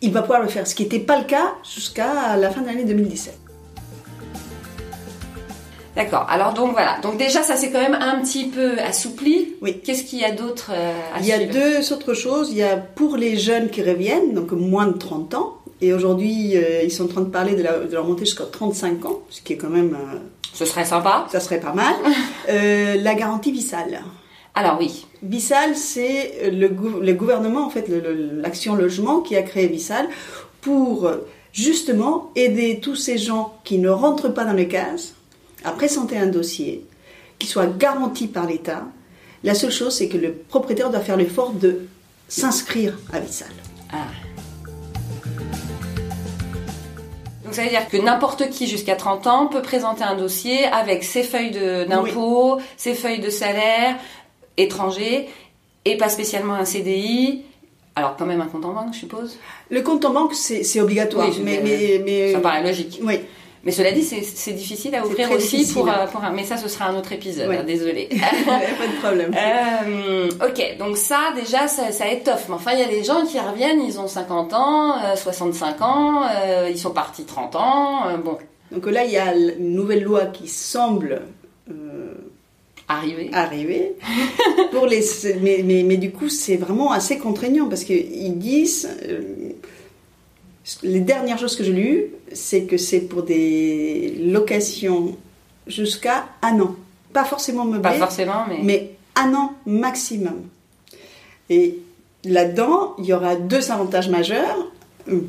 il 0.00 0.12
va 0.12 0.22
pouvoir 0.22 0.42
le 0.42 0.48
faire. 0.48 0.66
Ce 0.66 0.74
qui 0.74 0.82
n'était 0.82 0.98
pas 0.98 1.18
le 1.18 1.24
cas 1.24 1.54
jusqu'à 1.62 2.36
la 2.36 2.50
fin 2.50 2.60
de 2.60 2.66
l'année 2.66 2.84
2017. 2.84 3.38
D'accord. 5.94 6.26
Alors 6.30 6.54
donc 6.54 6.72
voilà. 6.72 6.98
Donc 7.02 7.18
déjà 7.18 7.42
ça 7.42 7.56
c'est 7.56 7.70
quand 7.70 7.80
même 7.80 7.94
un 7.94 8.20
petit 8.22 8.46
peu 8.46 8.78
assoupli. 8.78 9.54
Oui. 9.60 9.80
Qu'est-ce 9.84 10.04
qu'il 10.04 10.20
y 10.20 10.24
a 10.24 10.32
d'autre 10.32 10.70
euh, 10.72 10.92
Il 11.20 11.26
y 11.26 11.32
a 11.32 11.44
deux 11.44 11.92
autres 11.92 12.14
choses. 12.14 12.50
Il 12.50 12.56
y 12.56 12.62
a 12.62 12.76
pour 12.76 13.16
les 13.16 13.36
jeunes 13.36 13.68
qui 13.68 13.82
reviennent, 13.82 14.32
donc 14.32 14.52
moins 14.52 14.86
de 14.86 14.96
30 14.96 15.34
ans. 15.34 15.58
Et 15.82 15.92
aujourd'hui 15.92 16.56
euh, 16.56 16.82
ils 16.84 16.92
sont 16.92 17.04
en 17.04 17.08
train 17.08 17.20
de 17.20 17.30
parler 17.30 17.56
de, 17.56 17.62
leur 17.62 18.06
montée 18.06 18.24
jusqu'à 18.24 18.44
35 18.44 19.04
ans, 19.04 19.20
ce 19.28 19.42
qui 19.42 19.52
est 19.52 19.56
quand 19.56 19.68
même. 19.68 19.94
Euh, 19.94 20.18
ce 20.54 20.64
serait 20.64 20.84
sympa. 20.84 21.26
Ça 21.30 21.40
serait 21.40 21.60
pas 21.60 21.74
mal. 21.74 21.94
la 22.48 23.14
garantie 23.14 23.52
Vissal. 23.52 24.02
Alors 24.54 24.78
oui. 24.78 25.06
Vissal, 25.22 25.76
c'est 25.76 26.50
le, 26.50 26.68
le, 26.68 27.12
gouvernement, 27.14 27.66
en 27.66 27.70
fait, 27.70 27.86
l'action 27.88 28.74
logement 28.74 29.20
qui 29.20 29.34
a 29.34 29.42
créé 29.42 29.66
Vissal 29.66 30.08
pour 30.60 31.10
justement 31.52 32.30
aider 32.36 32.80
tous 32.80 32.96
ces 32.96 33.18
gens 33.18 33.54
qui 33.64 33.78
ne 33.78 33.88
rentrent 33.88 34.28
pas 34.28 34.44
dans 34.44 34.52
les 34.52 34.68
cases 34.68 35.14
à 35.64 35.72
présenter 35.72 36.18
un 36.18 36.26
dossier 36.26 36.84
qui 37.38 37.46
soit 37.46 37.66
garanti 37.66 38.26
par 38.28 38.46
l'État. 38.46 38.84
La 39.42 39.54
seule 39.54 39.72
chose, 39.72 39.96
c'est 39.96 40.08
que 40.08 40.18
le 40.18 40.32
propriétaire 40.32 40.90
doit 40.90 41.00
faire 41.00 41.16
l'effort 41.16 41.52
de 41.52 41.80
s'inscrire 42.28 42.98
à 43.12 43.20
Vissal. 43.20 43.50
Ah. 43.92 44.06
Donc 47.52 47.56
ça 47.56 47.64
veut 47.64 47.68
dire 47.68 47.86
que 47.86 47.98
n'importe 47.98 48.48
qui 48.48 48.66
jusqu'à 48.66 48.96
30 48.96 49.26
ans 49.26 49.46
peut 49.46 49.60
présenter 49.60 50.02
un 50.02 50.16
dossier 50.16 50.64
avec 50.64 51.04
ses 51.04 51.22
feuilles 51.22 51.50
d'impôt, 51.50 52.58
ses 52.78 52.94
feuilles 52.94 53.20
de 53.20 53.28
salaire 53.28 53.96
étranger 54.56 55.28
et 55.84 55.98
pas 55.98 56.08
spécialement 56.08 56.54
un 56.54 56.64
CDI. 56.64 57.42
Alors 57.94 58.16
quand 58.16 58.24
même 58.24 58.40
un 58.40 58.46
compte 58.46 58.64
en 58.64 58.72
banque, 58.72 58.94
je 58.94 59.00
suppose? 59.00 59.38
Le 59.68 59.82
compte 59.82 60.02
en 60.06 60.14
banque, 60.14 60.32
c'est 60.34 60.80
obligatoire. 60.80 61.28
mais, 61.44 61.60
mais, 62.02 62.32
ça 62.32 62.40
paraît 62.40 62.62
logique. 62.62 63.00
Oui. 63.02 63.20
Mais 63.64 63.70
cela 63.70 63.92
dit, 63.92 64.02
c'est 64.02 64.52
difficile 64.52 64.92
à 64.96 65.06
ouvrir 65.06 65.30
aussi 65.30 65.72
pour, 65.72 65.88
euh, 65.88 66.06
pour, 66.06 66.24
un... 66.24 66.32
Mais 66.32 66.42
ça, 66.42 66.56
ce 66.56 66.66
sera 66.66 66.86
un 66.86 66.96
autre 66.96 67.12
épisode, 67.12 67.48
ouais. 67.48 67.62
désolé. 67.62 68.08
pas 68.44 68.86
de 68.88 69.00
problème. 69.00 69.32
Euh, 69.36 70.28
ok, 70.44 70.78
donc 70.78 70.96
ça, 70.96 71.32
déjà, 71.36 71.68
ça, 71.68 71.92
ça, 71.92 72.10
étoffe. 72.10 72.46
Mais 72.48 72.56
enfin, 72.56 72.72
il 72.72 72.80
y 72.80 72.82
a 72.82 72.88
des 72.88 73.04
gens 73.04 73.24
qui 73.24 73.38
reviennent, 73.38 73.80
ils 73.80 74.00
ont 74.00 74.08
50 74.08 74.52
ans, 74.54 74.94
65 75.14 75.76
euh, 75.80 75.84
ans, 75.84 76.22
euh, 76.24 76.68
ils 76.72 76.78
sont 76.78 76.90
partis 76.90 77.24
30 77.24 77.54
ans. 77.54 78.18
Bon. 78.24 78.36
Donc 78.72 78.86
là, 78.86 79.04
il 79.04 79.12
y 79.12 79.18
a 79.18 79.32
une 79.32 79.74
nouvelle 79.74 80.02
loi 80.02 80.26
qui 80.26 80.48
semble 80.48 81.22
arriver. 82.88 83.30
Arriver. 83.32 83.94
pour 84.72 84.86
les, 84.86 85.04
mais, 85.40 85.62
mais, 85.64 85.84
mais, 85.84 85.98
du 85.98 86.10
coup, 86.10 86.28
c'est 86.28 86.56
vraiment 86.56 86.90
assez 86.90 87.16
contraignant 87.16 87.68
parce 87.68 87.84
qu'ils 87.84 88.38
disent 88.38 88.88
les 90.82 91.00
dernières 91.00 91.38
choses 91.38 91.56
que 91.56 91.64
j'ai 91.64 91.72
lues, 91.72 92.06
c'est 92.32 92.64
que 92.64 92.76
c'est 92.76 93.00
pour 93.00 93.22
des 93.22 94.16
locations 94.20 95.16
jusqu'à 95.66 96.26
un 96.42 96.60
an. 96.60 96.76
Pas 97.12 97.24
forcément 97.24 97.64
meublé. 97.64 97.82
Pas 97.82 97.98
forcément, 97.98 98.44
mais. 98.48 98.60
Mais 98.62 98.90
un 99.16 99.34
an 99.34 99.54
maximum. 99.66 100.42
Et 101.50 101.78
là-dedans, 102.24 102.94
il 102.98 103.06
y 103.06 103.12
aura 103.12 103.36
deux 103.36 103.70
avantages 103.70 104.08
majeurs 104.08 104.70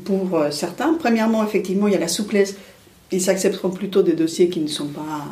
pour 0.04 0.38
euh, 0.38 0.50
certains. 0.50 0.94
Premièrement, 0.94 1.44
effectivement, 1.44 1.88
il 1.88 1.92
y 1.92 1.96
a 1.96 2.00
la 2.00 2.08
souplesse. 2.08 2.54
Ils 3.12 3.20
s'accepteront 3.20 3.70
plutôt 3.70 4.02
des 4.02 4.14
dossiers 4.14 4.48
qui 4.48 4.60
ne 4.60 4.68
sont 4.68 4.88
pas 4.88 5.24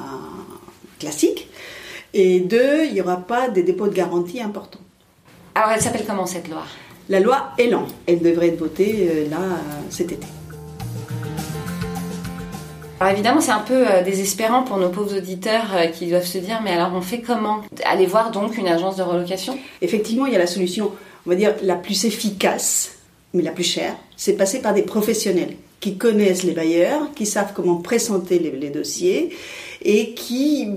classiques. 0.98 1.48
Et 2.12 2.40
deux, 2.40 2.84
il 2.84 2.92
n'y 2.92 3.00
aura 3.00 3.16
pas 3.16 3.48
des 3.48 3.62
dépôts 3.62 3.88
de 3.88 3.94
garantie 3.94 4.40
importants. 4.40 4.80
Alors, 5.54 5.70
elle 5.70 5.80
s'appelle 5.80 6.04
comment 6.06 6.26
cette 6.26 6.48
loi? 6.48 6.64
La 7.08 7.20
loi 7.20 7.50
Elan. 7.58 7.86
Elle 8.06 8.20
devrait 8.20 8.48
être 8.48 8.58
votée 8.58 9.08
euh, 9.10 9.30
là 9.30 9.38
cet 9.90 10.12
été. 10.12 10.26
Alors 13.02 13.14
évidemment, 13.14 13.40
c'est 13.40 13.50
un 13.50 13.58
peu 13.58 13.84
euh, 13.90 14.04
désespérant 14.04 14.62
pour 14.62 14.76
nos 14.76 14.88
pauvres 14.88 15.16
auditeurs 15.16 15.74
euh, 15.74 15.86
qui 15.86 16.06
doivent 16.06 16.24
se 16.24 16.38
dire 16.38 16.60
mais 16.62 16.70
alors 16.70 16.92
on 16.94 17.00
fait 17.00 17.20
comment? 17.20 17.62
Aller 17.84 18.06
voir 18.06 18.30
donc 18.30 18.56
une 18.56 18.68
agence 18.68 18.94
de 18.94 19.02
relocation? 19.02 19.58
Effectivement, 19.80 20.26
il 20.26 20.32
y 20.32 20.36
a 20.36 20.38
la 20.38 20.46
solution, 20.46 20.92
on 21.26 21.30
va 21.30 21.34
dire 21.34 21.52
la 21.62 21.74
plus 21.74 22.04
efficace, 22.04 22.92
mais 23.34 23.42
la 23.42 23.50
plus 23.50 23.64
chère, 23.64 23.96
c'est 24.16 24.34
passer 24.34 24.60
par 24.60 24.72
des 24.72 24.82
professionnels 24.82 25.56
qui 25.80 25.96
connaissent 25.96 26.44
les 26.44 26.52
bailleurs, 26.52 27.12
qui 27.16 27.26
savent 27.26 27.52
comment 27.54 27.74
présenter 27.74 28.38
les, 28.38 28.70
dossiers 28.70 29.34
et 29.84 30.14
qui 30.14 30.68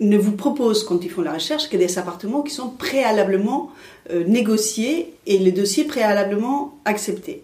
ne 0.00 0.18
vous 0.18 0.32
proposent, 0.32 0.84
quand 0.84 1.04
ils 1.04 1.10
font 1.10 1.22
la 1.22 1.34
recherche, 1.34 1.68
que 1.68 1.76
des 1.76 1.98
appartements 1.98 2.42
qui 2.42 2.52
sont 2.52 2.68
préalablement 2.68 3.70
négociés 4.10 5.14
et 5.26 5.38
les 5.38 5.52
dossiers 5.52 5.84
préalablement 5.84 6.78
acceptés. 6.84 7.42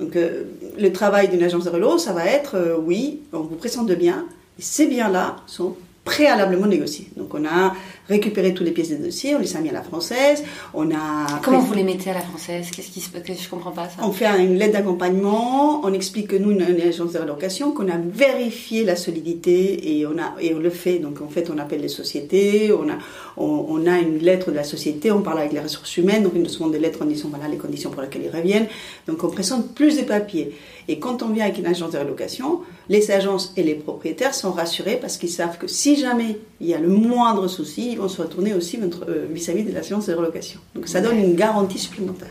Donc 0.00 0.16
euh, 0.16 0.44
le 0.78 0.92
travail 0.92 1.28
d'une 1.28 1.42
agence 1.42 1.64
de 1.64 1.70
relo, 1.70 1.98
ça 1.98 2.12
va 2.12 2.24
être, 2.24 2.56
euh, 2.56 2.76
oui, 2.78 3.20
on 3.32 3.40
vous 3.40 3.56
présente 3.56 3.86
de 3.86 3.94
biens, 3.94 4.26
et 4.58 4.62
ces 4.62 4.86
biens-là 4.86 5.36
sont 5.46 5.76
préalablement 6.04 6.66
négociés. 6.66 7.08
Donc 7.16 7.34
on 7.34 7.44
a 7.44 7.74
récupéré 8.08 8.54
toutes 8.54 8.66
les 8.66 8.72
pièces 8.72 8.88
des 8.88 8.96
dossiers, 8.96 9.36
on 9.36 9.38
les 9.38 9.56
a 9.56 9.60
mis 9.60 9.68
à 9.68 9.72
la 9.72 9.82
française, 9.82 10.42
on 10.74 10.90
a... 10.90 11.40
Comment 11.42 11.60
vous 11.60 11.74
les 11.74 11.84
mettez 11.84 12.10
à 12.10 12.14
la 12.14 12.20
française? 12.20 12.70
Qu'est-ce 12.74 12.90
qui 12.90 13.00
se 13.00 13.10
que 13.10 13.32
je 13.32 13.48
comprends 13.48 13.70
pas 13.70 13.88
ça? 13.88 14.02
On 14.02 14.10
fait 14.10 14.26
une 14.26 14.56
lettre 14.56 14.72
d'accompagnement, 14.72 15.84
on 15.84 15.92
explique 15.92 16.28
que 16.28 16.36
nous, 16.36 16.50
une, 16.50 16.62
une 16.62 16.80
agence 16.80 17.12
de 17.12 17.18
relocation, 17.18 17.72
qu'on 17.72 17.88
a 17.88 17.98
vérifié 17.98 18.84
la 18.84 18.96
solidité 18.96 19.98
et 19.98 20.06
on 20.06 20.18
a 20.18 20.34
et 20.40 20.54
on 20.54 20.58
le 20.58 20.70
fait. 20.70 20.98
Donc 20.98 21.20
en 21.20 21.28
fait, 21.28 21.50
on 21.54 21.58
appelle 21.58 21.80
les 21.80 21.88
sociétés, 21.88 22.72
on 22.72 22.88
a 22.88 22.98
on, 23.36 23.86
a 23.86 23.98
une 23.98 24.18
lettre 24.18 24.50
de 24.50 24.56
la 24.56 24.64
société, 24.64 25.10
on 25.10 25.22
parle 25.22 25.38
avec 25.38 25.52
les 25.52 25.60
ressources 25.60 25.96
humaines, 25.96 26.22
donc 26.22 26.32
ils 26.34 26.42
nous 26.42 26.50
demandent 26.50 26.72
des 26.72 26.78
lettres 26.78 27.02
en 27.02 27.06
disant 27.06 27.28
voilà 27.30 27.48
les 27.48 27.56
conditions 27.56 27.90
pour 27.90 28.02
lesquelles 28.02 28.24
ils 28.24 28.36
reviennent. 28.36 28.66
Donc 29.06 29.22
on 29.24 29.30
présente 29.30 29.74
plus 29.74 29.96
de 29.96 30.02
papiers. 30.02 30.52
Et 30.88 30.98
quand 30.98 31.22
on 31.22 31.28
vient 31.28 31.44
avec 31.44 31.58
une 31.58 31.66
agence 31.66 31.92
de 31.92 31.98
relocation, 31.98 32.60
les 32.88 33.10
agences 33.10 33.52
et 33.56 33.62
les 33.62 33.74
propriétaires 33.74 34.34
sont 34.34 34.52
rassurés 34.52 34.98
parce 35.00 35.16
qu'ils 35.16 35.30
savent 35.30 35.58
que 35.58 35.66
si 35.66 35.96
jamais 35.96 36.38
il 36.60 36.66
y 36.66 36.74
a 36.74 36.78
le 36.78 36.88
moindre 36.88 37.48
souci, 37.48 37.92
ils 37.92 37.98
vont 37.98 38.08
se 38.08 38.20
retourner 38.20 38.54
aussi 38.54 38.78
euh, 38.78 39.26
vis-à-vis 39.30 39.64
de 39.64 39.72
l'agence 39.72 40.06
de 40.06 40.14
relocation. 40.14 40.60
Donc 40.74 40.88
ça 40.88 41.00
donne 41.00 41.18
une 41.18 41.34
garantie 41.34 41.78
supplémentaire. 41.78 42.28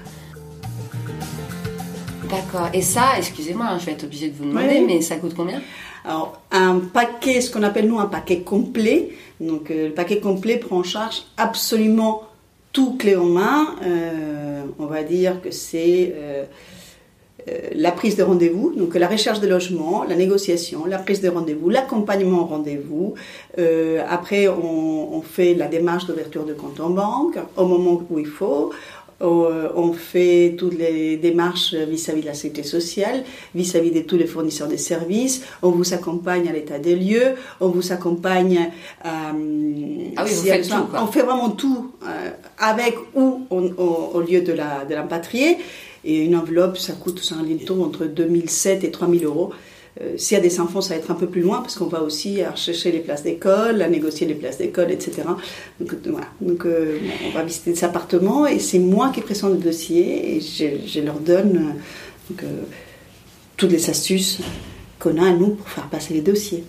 D'accord. 2.29 2.69
Et 2.73 2.81
ça, 2.81 3.17
excusez-moi, 3.17 3.65
hein, 3.67 3.77
je 3.79 3.85
vais 3.88 3.93
être 3.93 4.03
obligée 4.03 4.29
de 4.29 4.35
vous 4.35 4.45
demander, 4.45 4.81
mais 4.81 5.01
ça 5.01 5.15
coûte 5.15 5.33
combien? 5.35 5.62
Alors, 6.05 6.39
un 6.51 6.79
paquet, 6.79 7.41
ce 7.41 7.51
qu'on 7.51 7.63
appelle 7.63 7.88
nous 7.88 7.99
un 7.99 8.05
paquet 8.05 8.41
complet. 8.41 9.09
Donc, 9.39 9.71
euh, 9.71 9.88
le 9.88 9.93
paquet 9.93 10.19
complet 10.19 10.57
prend 10.57 10.77
en 10.77 10.83
charge 10.83 11.23
absolument 11.38 12.23
tout 12.71 12.95
clé 12.97 13.15
en 13.15 13.25
main. 13.25 13.75
Euh, 13.83 14.63
on 14.77 14.85
va 14.85 15.03
dire 15.03 15.41
que 15.41 15.51
c'est 15.51 16.13
euh, 16.15 16.45
la 17.73 17.91
prise 17.91 18.15
de 18.15 18.23
rendez-vous, 18.23 18.73
donc 18.75 18.95
la 18.95 19.08
recherche 19.08 19.39
de 19.39 19.47
logement, 19.47 20.04
la 20.04 20.15
négociation, 20.15 20.86
la 20.86 20.97
prise 20.97 21.21
de 21.21 21.30
rendez-vous, 21.30 21.69
l'accompagnement 21.69 22.41
au 22.41 22.45
rendez-vous. 22.45 23.13
Euh, 23.58 24.02
après, 24.08 24.47
on, 24.47 25.21
fait 25.21 25.54
la 25.54 25.67
démarche 25.67 26.06
d'ouverture 26.06 26.45
de 26.45 26.54
compte 26.54 26.80
en 26.80 26.89
banque 26.89 27.38
au 27.58 27.65
moment 27.65 28.02
où 28.10 28.19
il 28.19 28.25
faut. 28.25 28.71
Euh, 29.21 29.67
on 29.75 29.91
fait 29.91 30.56
toutes 30.58 30.78
les 30.78 31.17
démarches 31.17 31.73
vis-à-vis 31.73 32.21
de 32.21 32.28
la 32.28 32.34
sécurité 32.34 32.63
sociale, 32.67 33.25
vis-à-vis 33.54 33.91
de 33.91 33.99
tous 33.99 34.15
les 34.15 34.25
fournisseurs 34.25 34.69
de 34.69 34.78
services. 34.78 35.43
On 35.62 35.71
vous 35.71 35.93
accompagne 35.93 36.47
à 36.47 36.54
l'état 36.54 36.80
des 36.80 36.95
lieux, 36.95 37.36
on 37.60 37.67
vous 37.67 37.91
accompagne. 37.91 38.71
ah 39.04 39.34
oui, 39.34 40.15
vous 40.15 40.43
faites 40.43 40.69
tout. 40.69 40.88
On 40.93 41.08
fait 41.08 41.23
vraiment 41.23 41.49
tout 41.49 41.91
avec 42.58 42.95
ou 43.13 43.41
au 43.49 44.21
lieu 44.21 44.41
de 44.41 44.54
la 44.54 44.86
de. 44.86 45.58
Et 46.05 46.23
une 46.23 46.35
enveloppe, 46.35 46.77
ça 46.77 46.93
coûte 46.93 47.21
un 47.38 47.43
liton 47.43 47.83
entre 47.83 48.05
2007 48.05 48.83
et 48.83 48.91
3000 48.91 49.25
euros. 49.25 49.51
Euh, 50.01 50.13
S'il 50.17 50.38
y 50.38 50.39
a 50.39 50.43
des 50.43 50.59
enfants, 50.59 50.81
ça 50.81 50.93
va 50.93 50.99
être 50.99 51.12
un 51.12 51.15
peu 51.15 51.27
plus 51.27 51.41
loin 51.41 51.62
parce 51.62 51.75
qu'on 51.75 51.88
va 51.88 52.01
aussi 52.01 52.39
chercher 52.55 52.91
les 52.91 52.99
places 52.99 53.23
d'école, 53.23 53.81
à 53.81 53.89
négocier 53.89 54.27
les 54.27 54.35
places 54.35 54.57
d'école, 54.57 54.91
etc. 54.91 55.23
Donc 55.79 55.93
euh, 55.93 55.97
voilà. 56.05 56.27
Donc 56.41 56.65
euh, 56.65 56.99
on 57.27 57.31
va 57.31 57.43
visiter 57.43 57.71
des 57.71 57.83
appartements 57.83 58.45
et 58.47 58.59
c'est 58.59 58.79
moi 58.79 59.12
qui 59.13 59.21
présente 59.21 59.53
le 59.53 59.57
dossier 59.59 60.38
et 60.38 60.41
je, 60.41 61.01
leur 61.01 61.19
donne 61.19 61.75
toutes 63.57 63.71
les 63.71 63.89
astuces 63.89 64.39
qu'on 64.99 65.17
a 65.17 65.27
à 65.27 65.31
nous 65.31 65.55
pour 65.55 65.67
faire 65.67 65.89
passer 65.89 66.13
les 66.13 66.21
dossiers. 66.21 66.63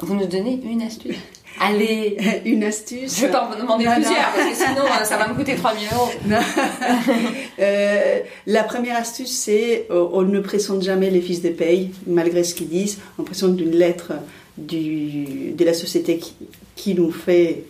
Vous 0.00 0.14
nous 0.14 0.26
donnez 0.26 0.60
une 0.64 0.82
astuce? 0.82 1.16
Allez, 1.60 2.16
une 2.44 2.64
astuce. 2.64 3.16
Je 3.16 3.22
vais 3.26 3.32
pas 3.32 3.50
en 3.50 3.58
demander 3.58 3.84
plusieurs 3.84 4.32
parce 4.34 4.48
que 4.50 4.54
sinon 4.54 4.84
euh, 4.84 5.04
ça 5.04 5.16
va 5.16 5.28
me 5.28 5.34
coûter 5.34 5.56
3000 5.56 5.88
euros. 5.92 6.10
euh, 7.58 8.20
la 8.46 8.62
première 8.64 8.96
astuce, 8.96 9.30
c'est 9.30 9.86
euh, 9.90 10.06
on 10.12 10.22
ne 10.22 10.40
présente 10.40 10.82
jamais 10.82 11.10
les 11.10 11.20
fiches 11.20 11.42
de 11.42 11.50
paye, 11.50 11.90
malgré 12.06 12.44
ce 12.44 12.54
qu'ils 12.54 12.68
disent. 12.68 12.98
On 13.18 13.22
présente 13.22 13.60
une 13.60 13.72
lettre 13.72 14.12
du, 14.56 15.52
de 15.52 15.64
la 15.64 15.74
société 15.74 16.18
qui, 16.18 16.34
qui 16.74 16.94
nous 16.94 17.10
fait 17.10 17.64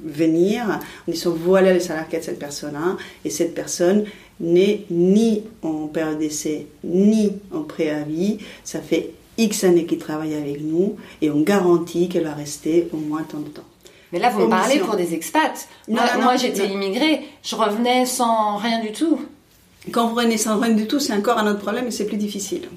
venir 0.00 0.80
en 1.08 1.10
disant 1.10 1.34
voilà 1.36 1.72
les 1.72 1.80
salaires 1.80 2.06
de 2.12 2.20
cette 2.20 2.38
personne-là 2.38 2.96
et 3.24 3.30
cette 3.30 3.52
personne 3.52 4.04
n'est 4.38 4.84
ni 4.90 5.42
en 5.62 5.88
période 5.88 6.18
d'essai 6.18 6.66
ni 6.84 7.32
en 7.52 7.62
préavis. 7.62 8.38
Ça 8.62 8.80
fait 8.80 9.10
X 9.38 9.64
années 9.64 9.86
qui 9.86 9.96
travaille 9.96 10.34
avec 10.34 10.60
nous 10.60 10.96
et 11.22 11.30
on 11.30 11.40
garantit 11.40 12.08
qu'elle 12.08 12.24
va 12.24 12.34
rester 12.34 12.88
au 12.92 12.96
moins 12.98 13.22
tant 13.22 13.38
de 13.38 13.48
temps. 13.48 13.62
Mais 14.12 14.18
là, 14.18 14.30
vous 14.30 14.40
me 14.40 14.48
parlez 14.48 14.78
pour 14.78 14.96
des 14.96 15.14
expats. 15.14 15.68
moi, 15.86 16.02
moi 16.20 16.36
j'étais 16.36 16.66
immigrée, 16.66 17.22
je 17.42 17.54
revenais 17.54 18.06
sans 18.06 18.56
rien 18.56 18.80
du 18.80 18.92
tout. 18.92 19.20
Quand 19.92 20.08
vous 20.08 20.14
revenez 20.14 20.38
sans 20.38 20.58
rien 20.58 20.74
du 20.74 20.86
tout, 20.86 20.98
c'est 20.98 21.12
encore 21.12 21.38
un 21.38 21.46
autre 21.46 21.60
problème 21.60 21.86
et 21.86 21.90
c'est 21.90 22.06
plus 22.06 22.16
difficile. 22.16 22.68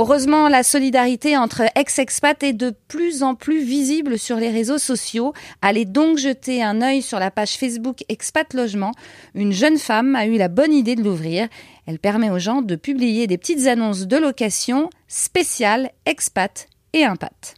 Heureusement, 0.00 0.46
la 0.46 0.62
solidarité 0.62 1.36
entre 1.36 1.62
ex-expats 1.74 2.44
est 2.44 2.52
de 2.52 2.72
plus 2.86 3.24
en 3.24 3.34
plus 3.34 3.64
visible 3.64 4.16
sur 4.16 4.36
les 4.36 4.48
réseaux 4.48 4.78
sociaux. 4.78 5.32
Allez 5.60 5.86
donc 5.86 6.18
jeter 6.18 6.62
un 6.62 6.82
œil 6.82 7.02
sur 7.02 7.18
la 7.18 7.32
page 7.32 7.56
Facebook 7.56 8.04
Expat 8.08 8.54
Logement. 8.54 8.92
Une 9.34 9.50
jeune 9.50 9.76
femme 9.76 10.14
a 10.14 10.26
eu 10.26 10.36
la 10.36 10.46
bonne 10.46 10.72
idée 10.72 10.94
de 10.94 11.02
l'ouvrir. 11.02 11.48
Elle 11.86 11.98
permet 11.98 12.30
aux 12.30 12.38
gens 12.38 12.62
de 12.62 12.76
publier 12.76 13.26
des 13.26 13.38
petites 13.38 13.66
annonces 13.66 14.06
de 14.06 14.16
location 14.18 14.88
spéciales 15.08 15.90
expat 16.06 16.68
et 16.92 17.04
impat. 17.04 17.57